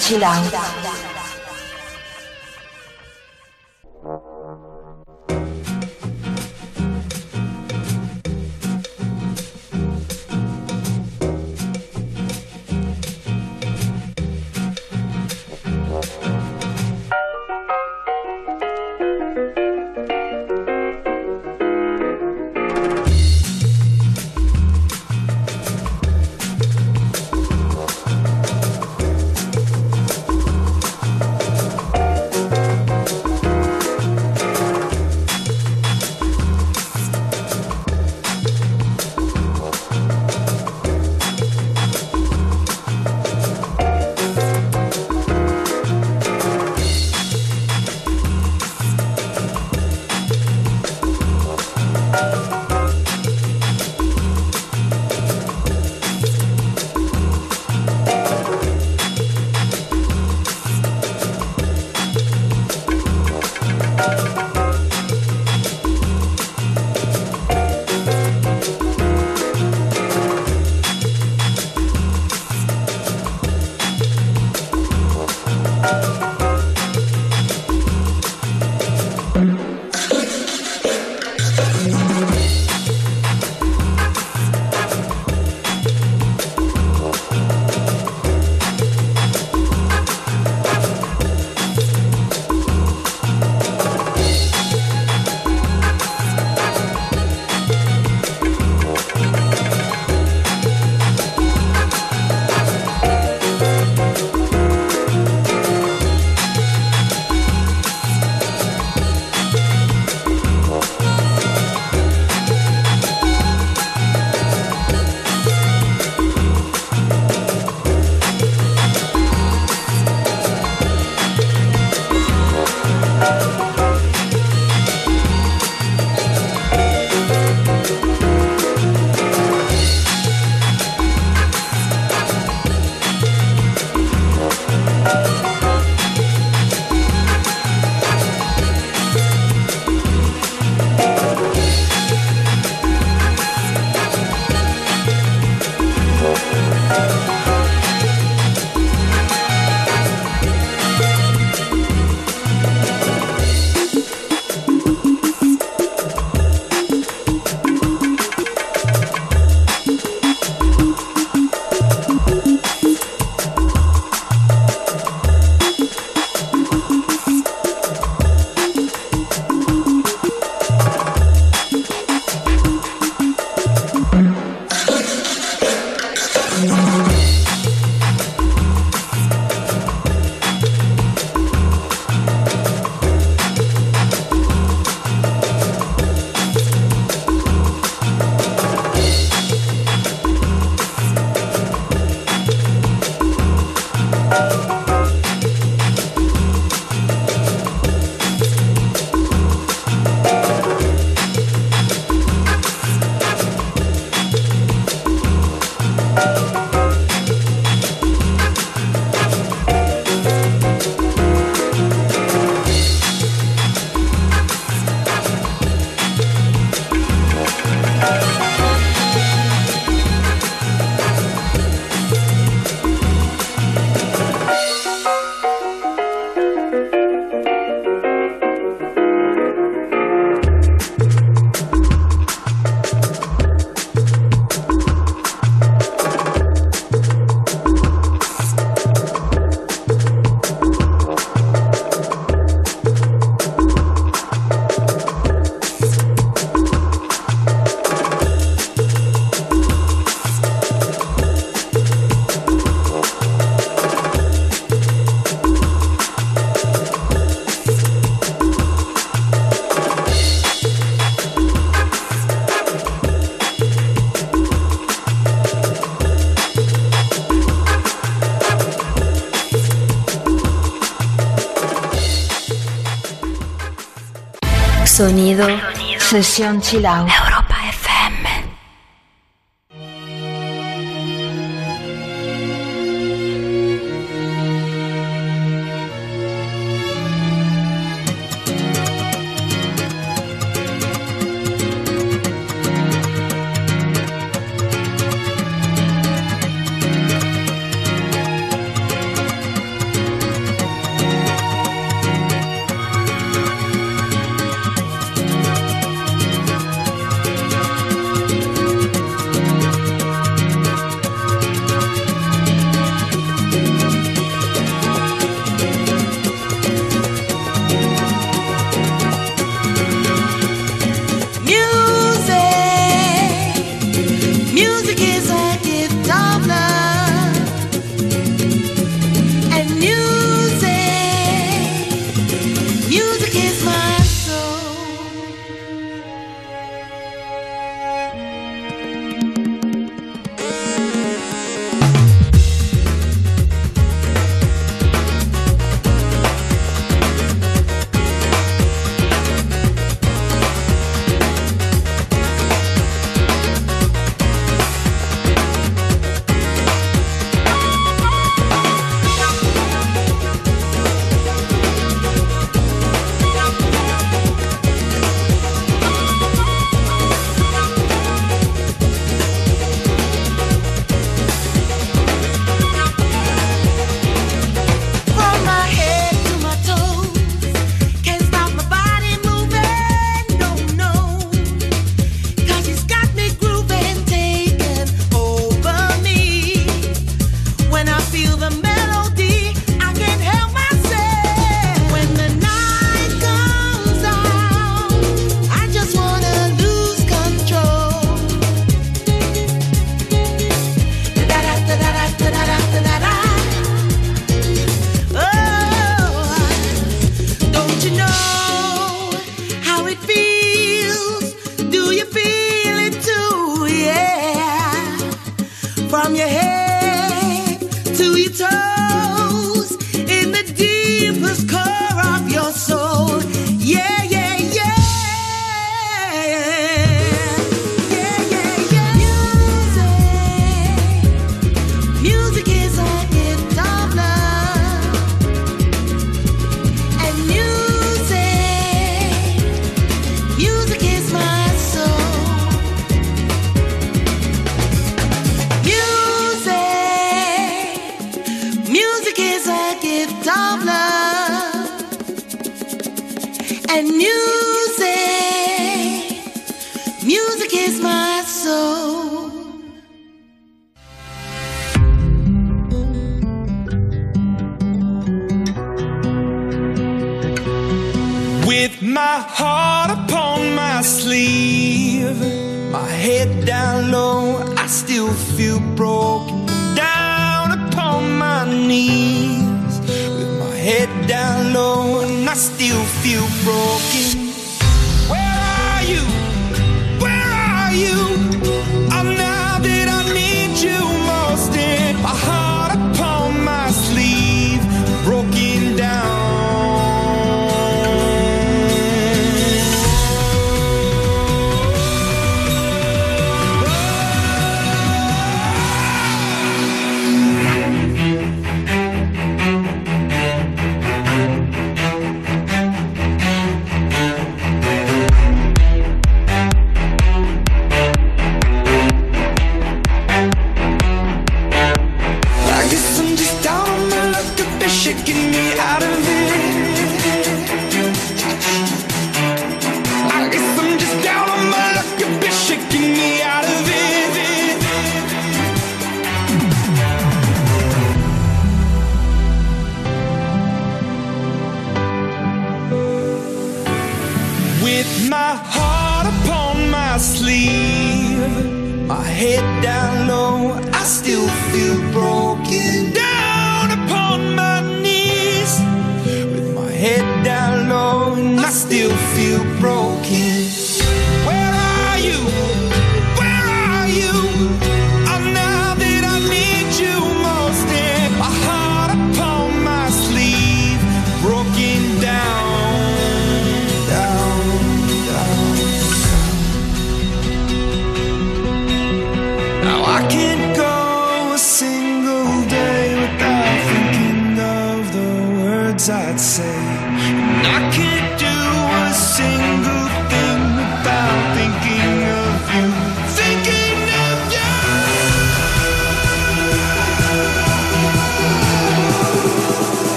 Sesión 276.23 276.63
chilao. 276.63 277.07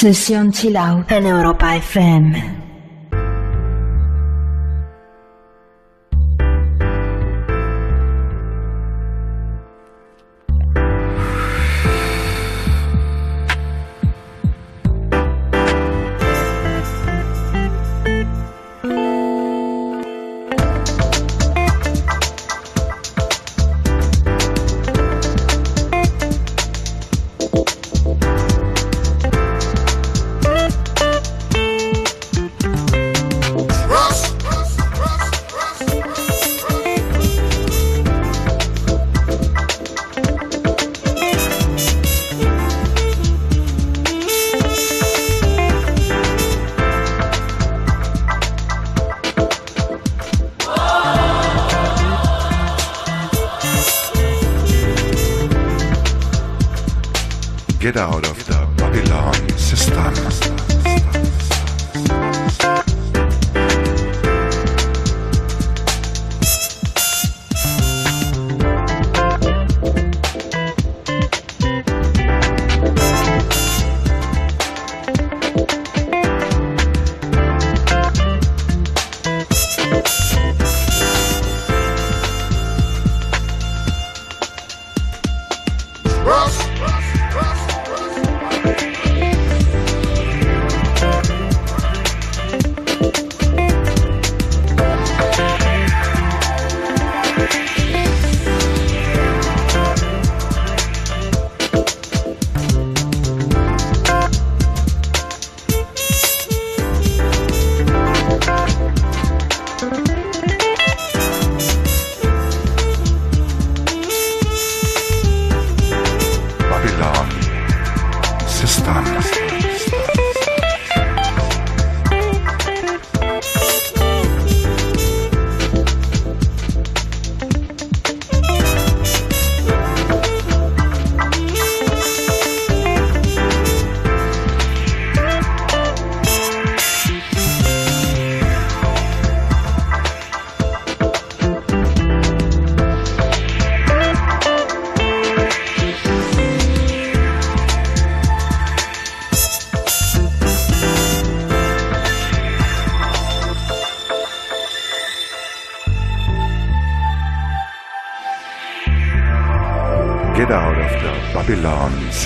Sesión 0.00 0.52
Chill 0.52 0.76
en 1.08 1.26
Europa 1.26 1.74
FM. 1.74 2.57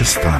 스타. 0.04 0.31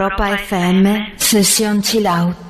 Europa 0.00 0.32
FM, 0.32 1.12
sesión 1.18 1.82
chill 1.82 2.06
out. 2.06 2.49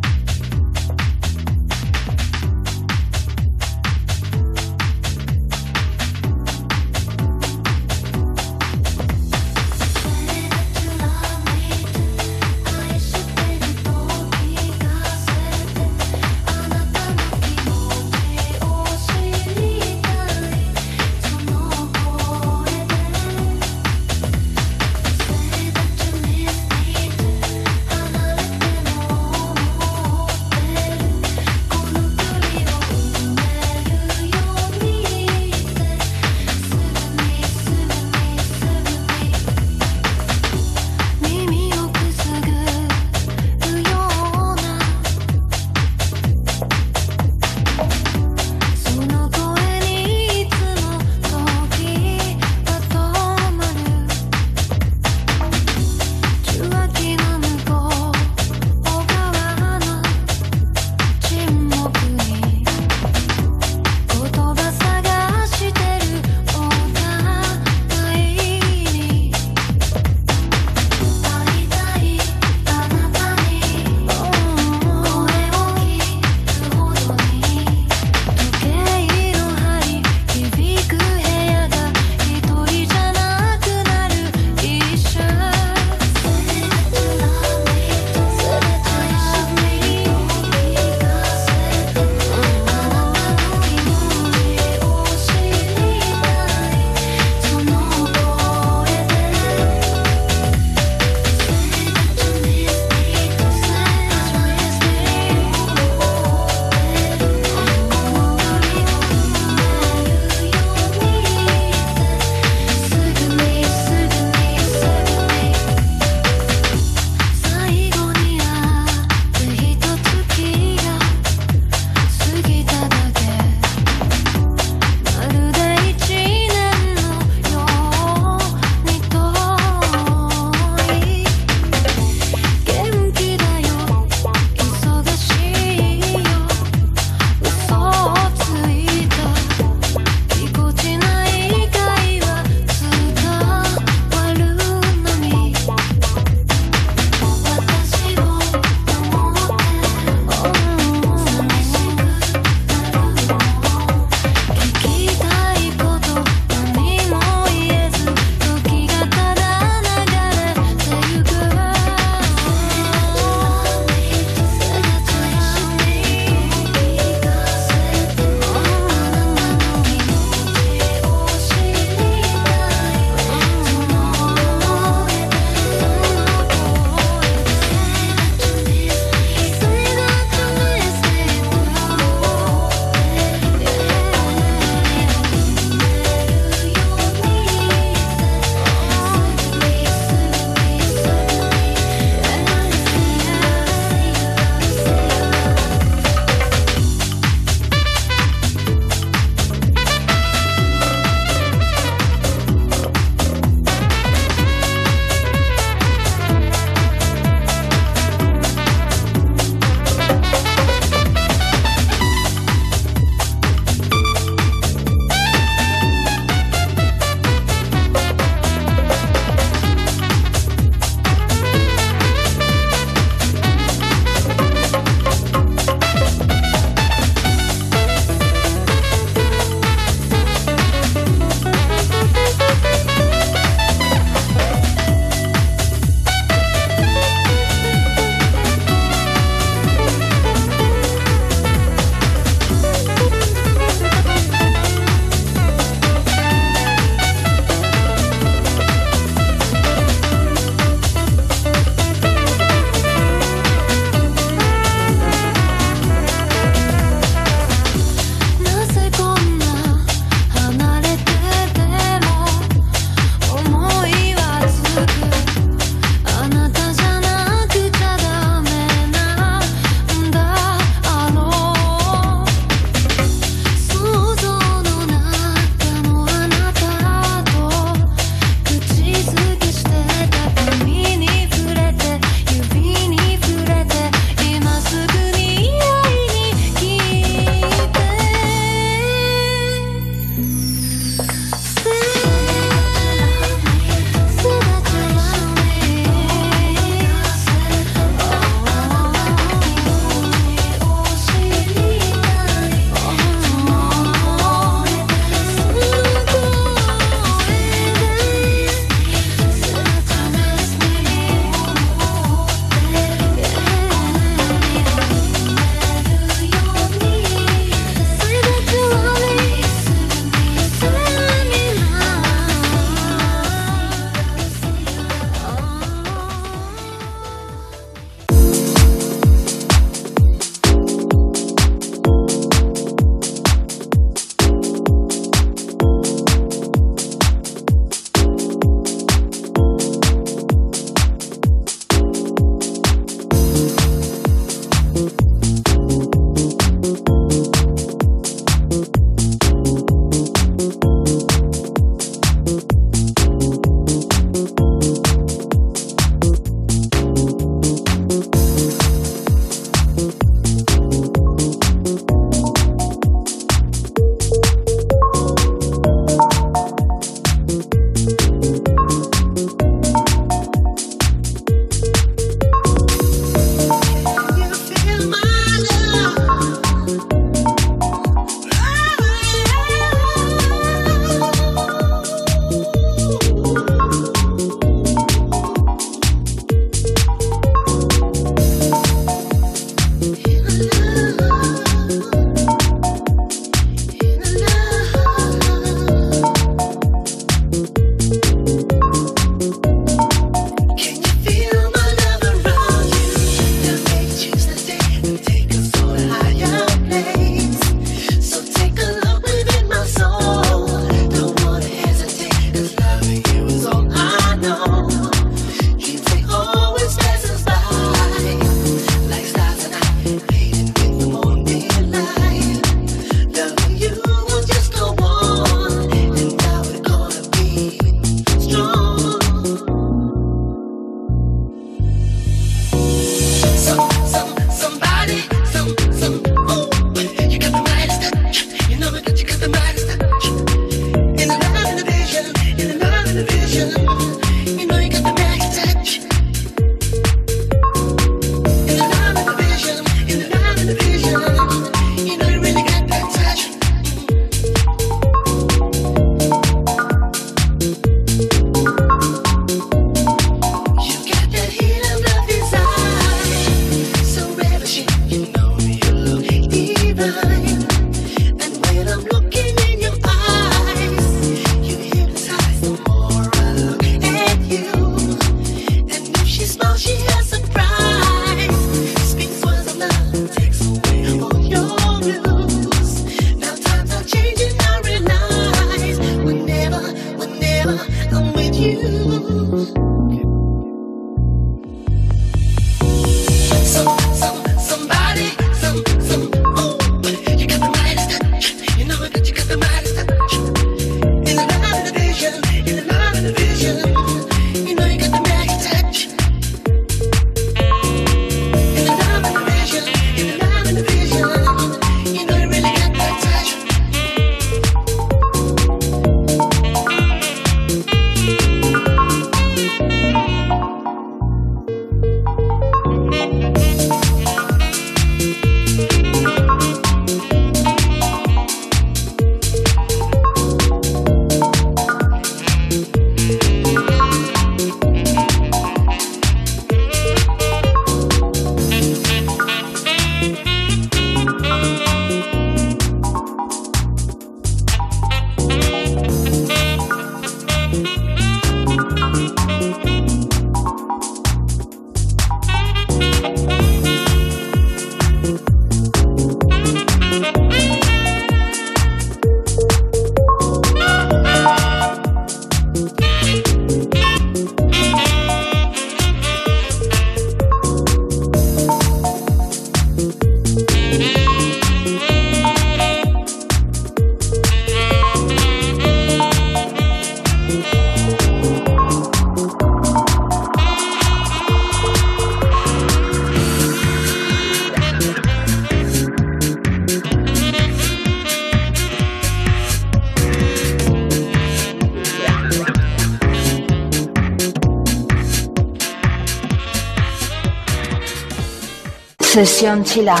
Sesión 599.18 599.64
Chilao. 599.64 600.00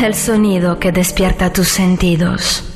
El 0.00 0.14
sonido 0.14 0.78
que 0.78 0.92
despierta 0.92 1.52
tus 1.52 1.66
sentidos. 1.66 2.73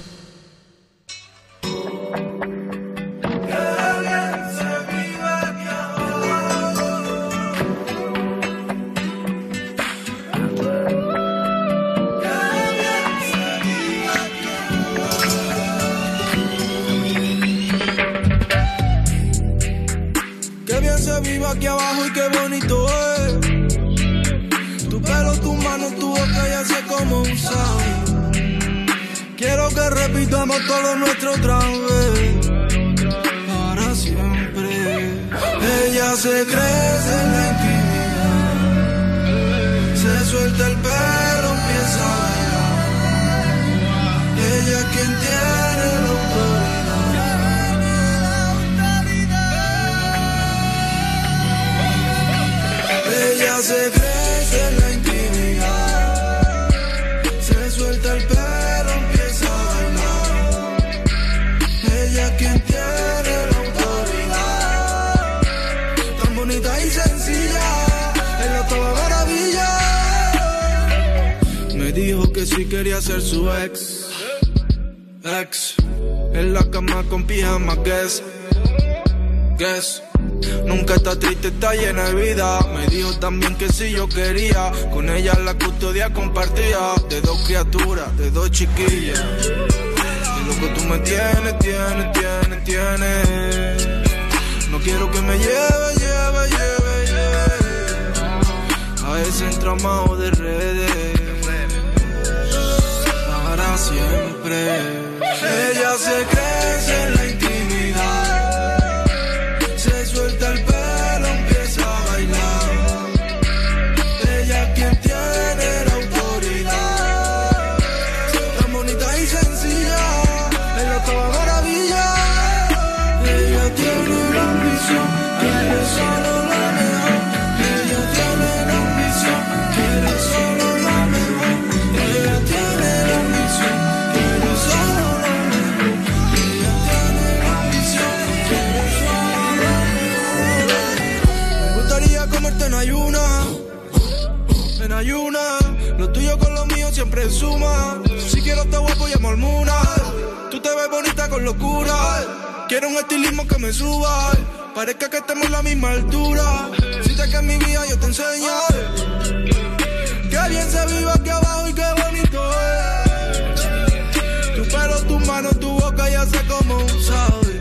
como 166.48 166.76
un 166.76 167.02
sabe. 167.02 167.54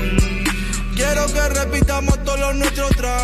Mm. 0.00 0.94
Quiero 0.94 1.26
que 1.26 1.48
repitamos 1.48 2.22
todos 2.24 2.40
lo 2.40 2.52
nuestro 2.54 2.86
otra. 2.86 3.16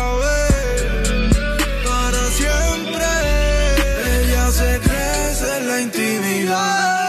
Para 1.85 2.23
siempre. 2.39 3.05
Ella 4.21 4.51
se 4.51 4.79
crece 4.79 5.57
en 5.57 5.67
la 5.67 5.81
intimidad. 5.81 7.08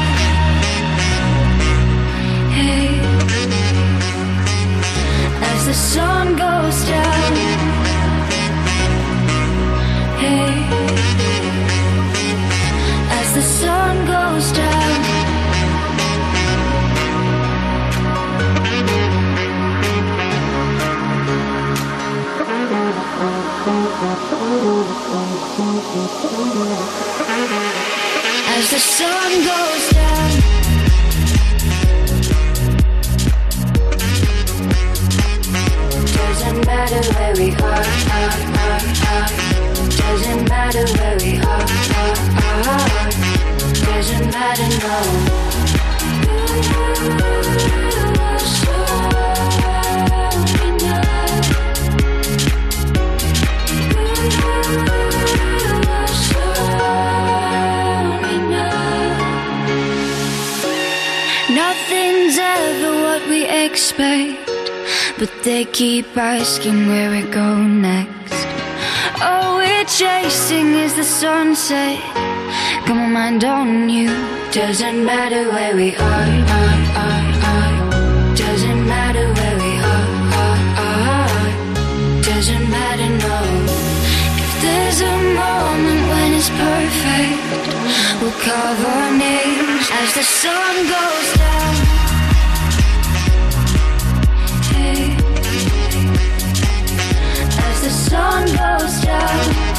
as 5.61 5.67
the 5.67 5.73
sun 5.73 6.35
goes 6.35 6.85
down. 6.89 7.33
Hey, 10.17 10.65
as 13.19 13.33
the 13.35 13.43
sun 13.43 14.05
goes 14.07 14.51
down. 14.53 14.71
As 28.47 28.71
the 28.71 28.79
sun 28.79 29.31
goes 29.43 29.89
down. 29.89 29.90
matter 36.91 37.13
where 37.13 37.33
we 37.37 37.47
are, 37.55 37.59
are, 37.61 38.31
are, 38.59 38.83
are. 39.07 39.27
Doesn't 39.95 40.43
matter 40.49 40.85
where 40.97 41.17
we 41.19 41.31
are, 41.39 41.65
are, 41.95 42.17
are, 42.35 42.67
are. 42.67 43.11
Doesn't 43.85 44.27
matter 44.31 44.69
no. 44.81 44.97
You 47.67 48.07
are 48.19 48.43
so 48.43 48.75
enough. 50.67 51.15
You 62.79 62.93
are 63.05 63.63
expect 63.63 64.40
but 65.21 65.43
they 65.43 65.65
keep 65.65 66.17
asking 66.17 66.87
where 66.87 67.11
we 67.11 67.21
go 67.29 67.55
next. 67.55 68.33
All 69.21 69.57
we're 69.57 69.85
chasing 69.85 70.73
is 70.73 70.95
the 70.95 71.03
sunset. 71.03 71.99
Got 72.87 72.95
my 72.95 73.05
mind 73.05 73.43
on 73.43 73.87
you. 73.87 74.09
Doesn't 74.51 75.05
matter 75.05 75.43
where 75.53 75.75
we 75.75 75.95
are, 75.95 76.31
are, 76.57 76.81
are, 77.05 77.29
are. 77.53 78.35
Doesn't 78.35 78.83
matter 78.93 79.25
where 79.37 79.57
we 79.63 79.73
are, 79.93 80.09
are, 80.41 80.61
are. 80.89 82.23
Doesn't 82.23 82.67
matter, 82.77 83.09
no. 83.27 83.39
If 84.45 84.51
there's 84.63 85.01
a 85.01 85.17
moment 85.43 86.01
when 86.11 86.29
it's 86.33 86.49
perfect, 86.65 87.69
we'll 88.19 88.37
carve 88.41 88.85
our 88.95 89.10
nostra 98.81 99.70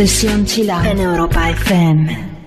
Sesión 0.00 0.46
Chill 0.46 0.70
Out 0.70 0.86
en 0.86 0.98
Europa 0.98 1.50
FM. 1.50 2.39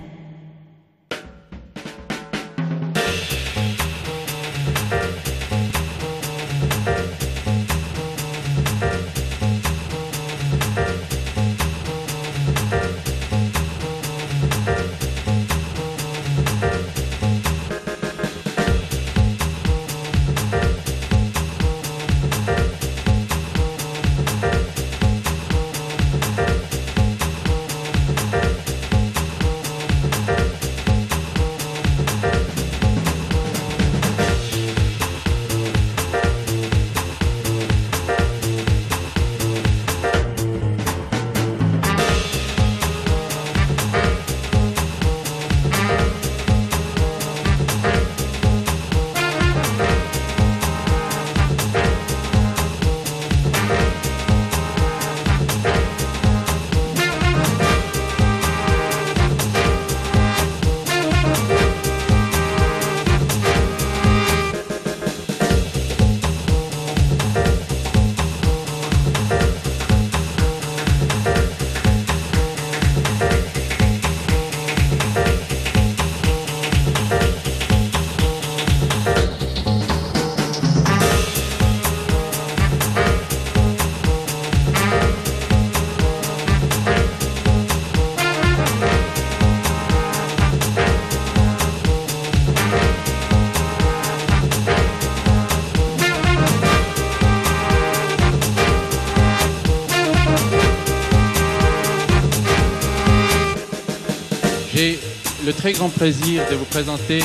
Très 105.64 105.72
grand 105.72 105.88
plaisir 105.88 106.42
de 106.50 106.56
vous 106.56 106.66
présenter 106.66 107.24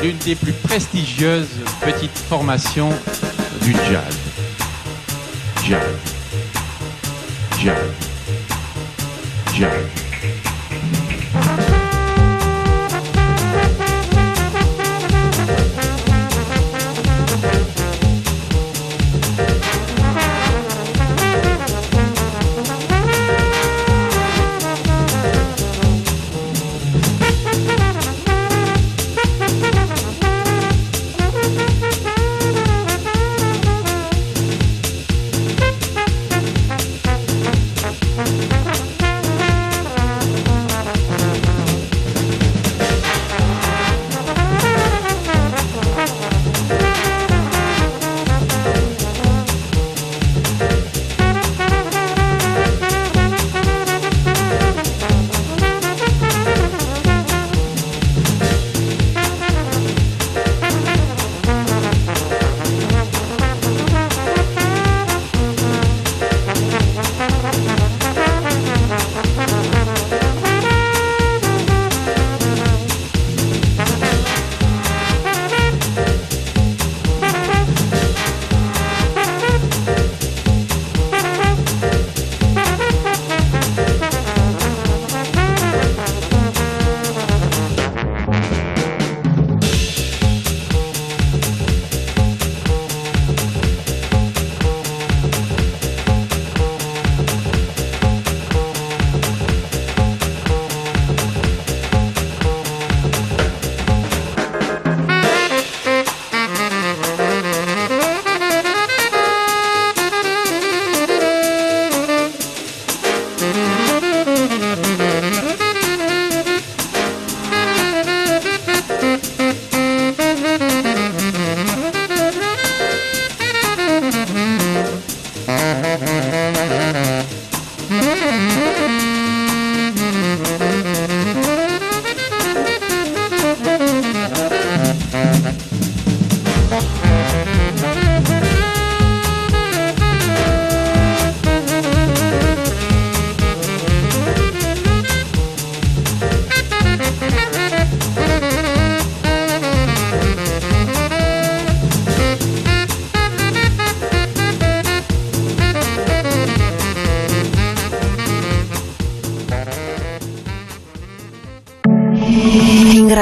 l'une 0.00 0.16
des 0.18 0.36
plus 0.36 0.52
prestigieuses 0.52 1.48
petites 1.80 2.16
formations 2.16 2.90
du 3.62 3.72
jazz. 3.90 4.16
Jazz. 5.64 5.82
Jazz. 7.58 7.74
Jazz. 9.52 9.97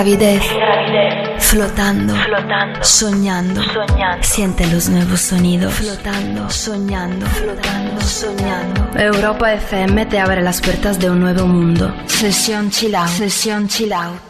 ingravidez, 0.06 0.44
flotando, 1.38 2.14
flotando, 2.14 2.84
soñando, 2.84 3.62
soñando, 3.62 4.22
siente 4.22 4.66
los 4.66 4.88
nuevos 4.88 5.20
sonidos, 5.20 5.74
flotando, 5.74 6.48
soñando, 6.48 7.26
flotando, 7.26 8.00
soñando. 8.00 8.88
Europa 8.98 9.52
FM 9.54 10.06
te 10.06 10.18
abre 10.20 10.42
las 10.42 10.60
puertas 10.60 10.98
de 11.00 11.10
un 11.10 11.20
nuevo 11.20 11.46
mundo. 11.46 11.92
Sesión 12.06 12.70
chill 12.70 12.94
out, 12.94 13.08
sesión 13.08 13.68
chill 13.68 13.92
out. 13.92 14.25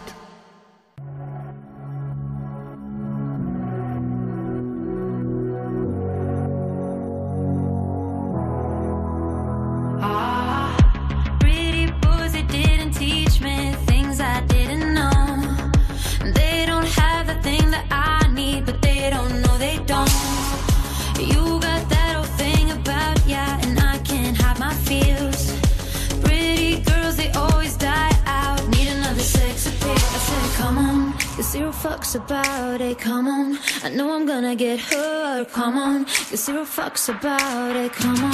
fucks 36.76 37.08
about 37.08 37.74
it. 37.74 37.90
Come 37.94 38.22
on. 38.22 38.25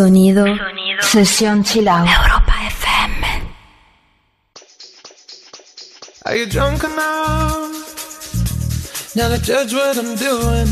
Sonido, 0.00 0.46
Sonido. 0.46 1.02
Sesión 1.02 1.62
Chill 1.62 1.86
Out. 1.86 2.08
Europa 2.08 2.54
FM. 2.70 3.22
Are 6.24 6.36
you 6.36 6.46
drunk 6.46 6.82
enough? 6.84 7.74
Now 9.14 9.28
to 9.28 9.38
judge 9.42 9.74
what 9.74 9.98
I'm 9.98 10.16
doing. 10.16 10.68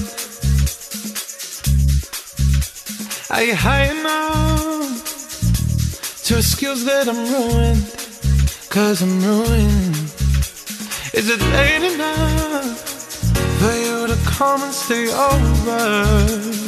Are 3.28 3.42
you 3.42 3.54
high 3.54 3.90
enough 3.92 5.04
to 6.24 6.38
excuse 6.38 6.86
that 6.86 7.06
I'm 7.06 7.20
ruined? 7.30 7.84
Cause 8.70 9.02
I'm 9.02 9.20
ruined. 9.22 9.94
Is 11.12 11.28
it 11.28 11.40
late 11.52 11.84
enough 11.92 12.80
for 13.60 13.74
you 13.74 14.06
to 14.06 14.16
come 14.24 14.62
and 14.62 14.72
stay 14.72 15.12
over? 15.12 16.67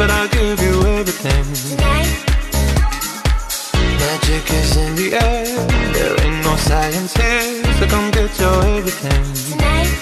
but 0.00 0.10
I'll 0.10 0.28
give 0.28 0.58
you 0.62 0.74
everything. 0.98 1.44
Magic 4.00 4.44
is 4.60 4.76
in 4.84 4.96
the 4.96 5.08
air. 5.12 5.44
There 5.92 6.16
ain't 6.24 6.42
no 6.42 6.56
science 6.56 7.12
here, 7.12 7.64
so 7.78 7.86
come 7.86 8.10
get 8.10 8.32
your 8.40 8.58
everything. 8.76 9.24
Tonight. 9.50 9.92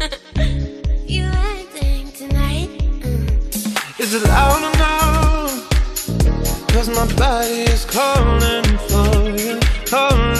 You 1.14 1.24
acting 1.52 2.06
tonight? 2.22 2.70
Mm. 3.00 4.00
Is 4.00 4.10
it 4.14 4.24
loud 4.24 4.62
enough? 4.74 5.52
Cause 6.72 6.88
my 6.98 7.06
body 7.14 7.62
is 7.74 7.84
calling 7.84 8.68
for 8.90 9.10
you, 9.38 9.54
calling 9.86 10.39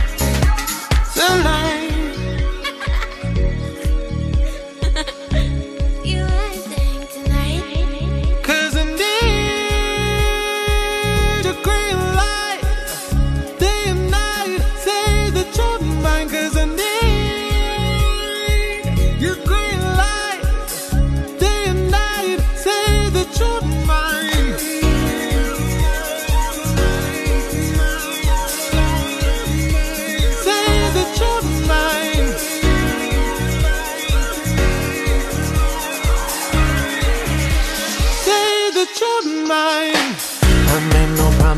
You 1.21 1.70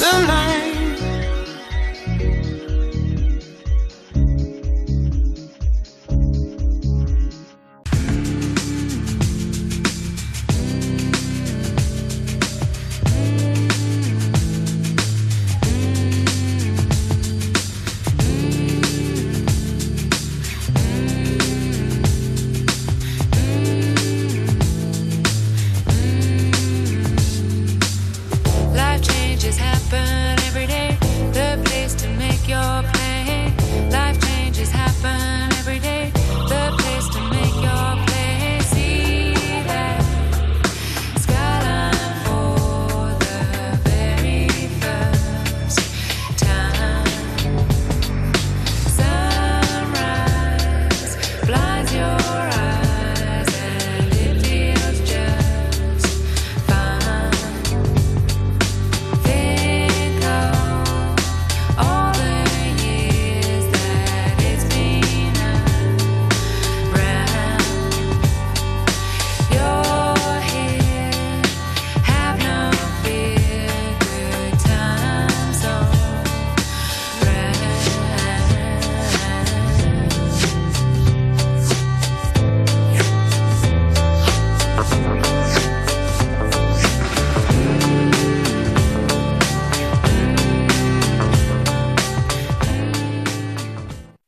the 0.00 0.06
line. 0.26 0.79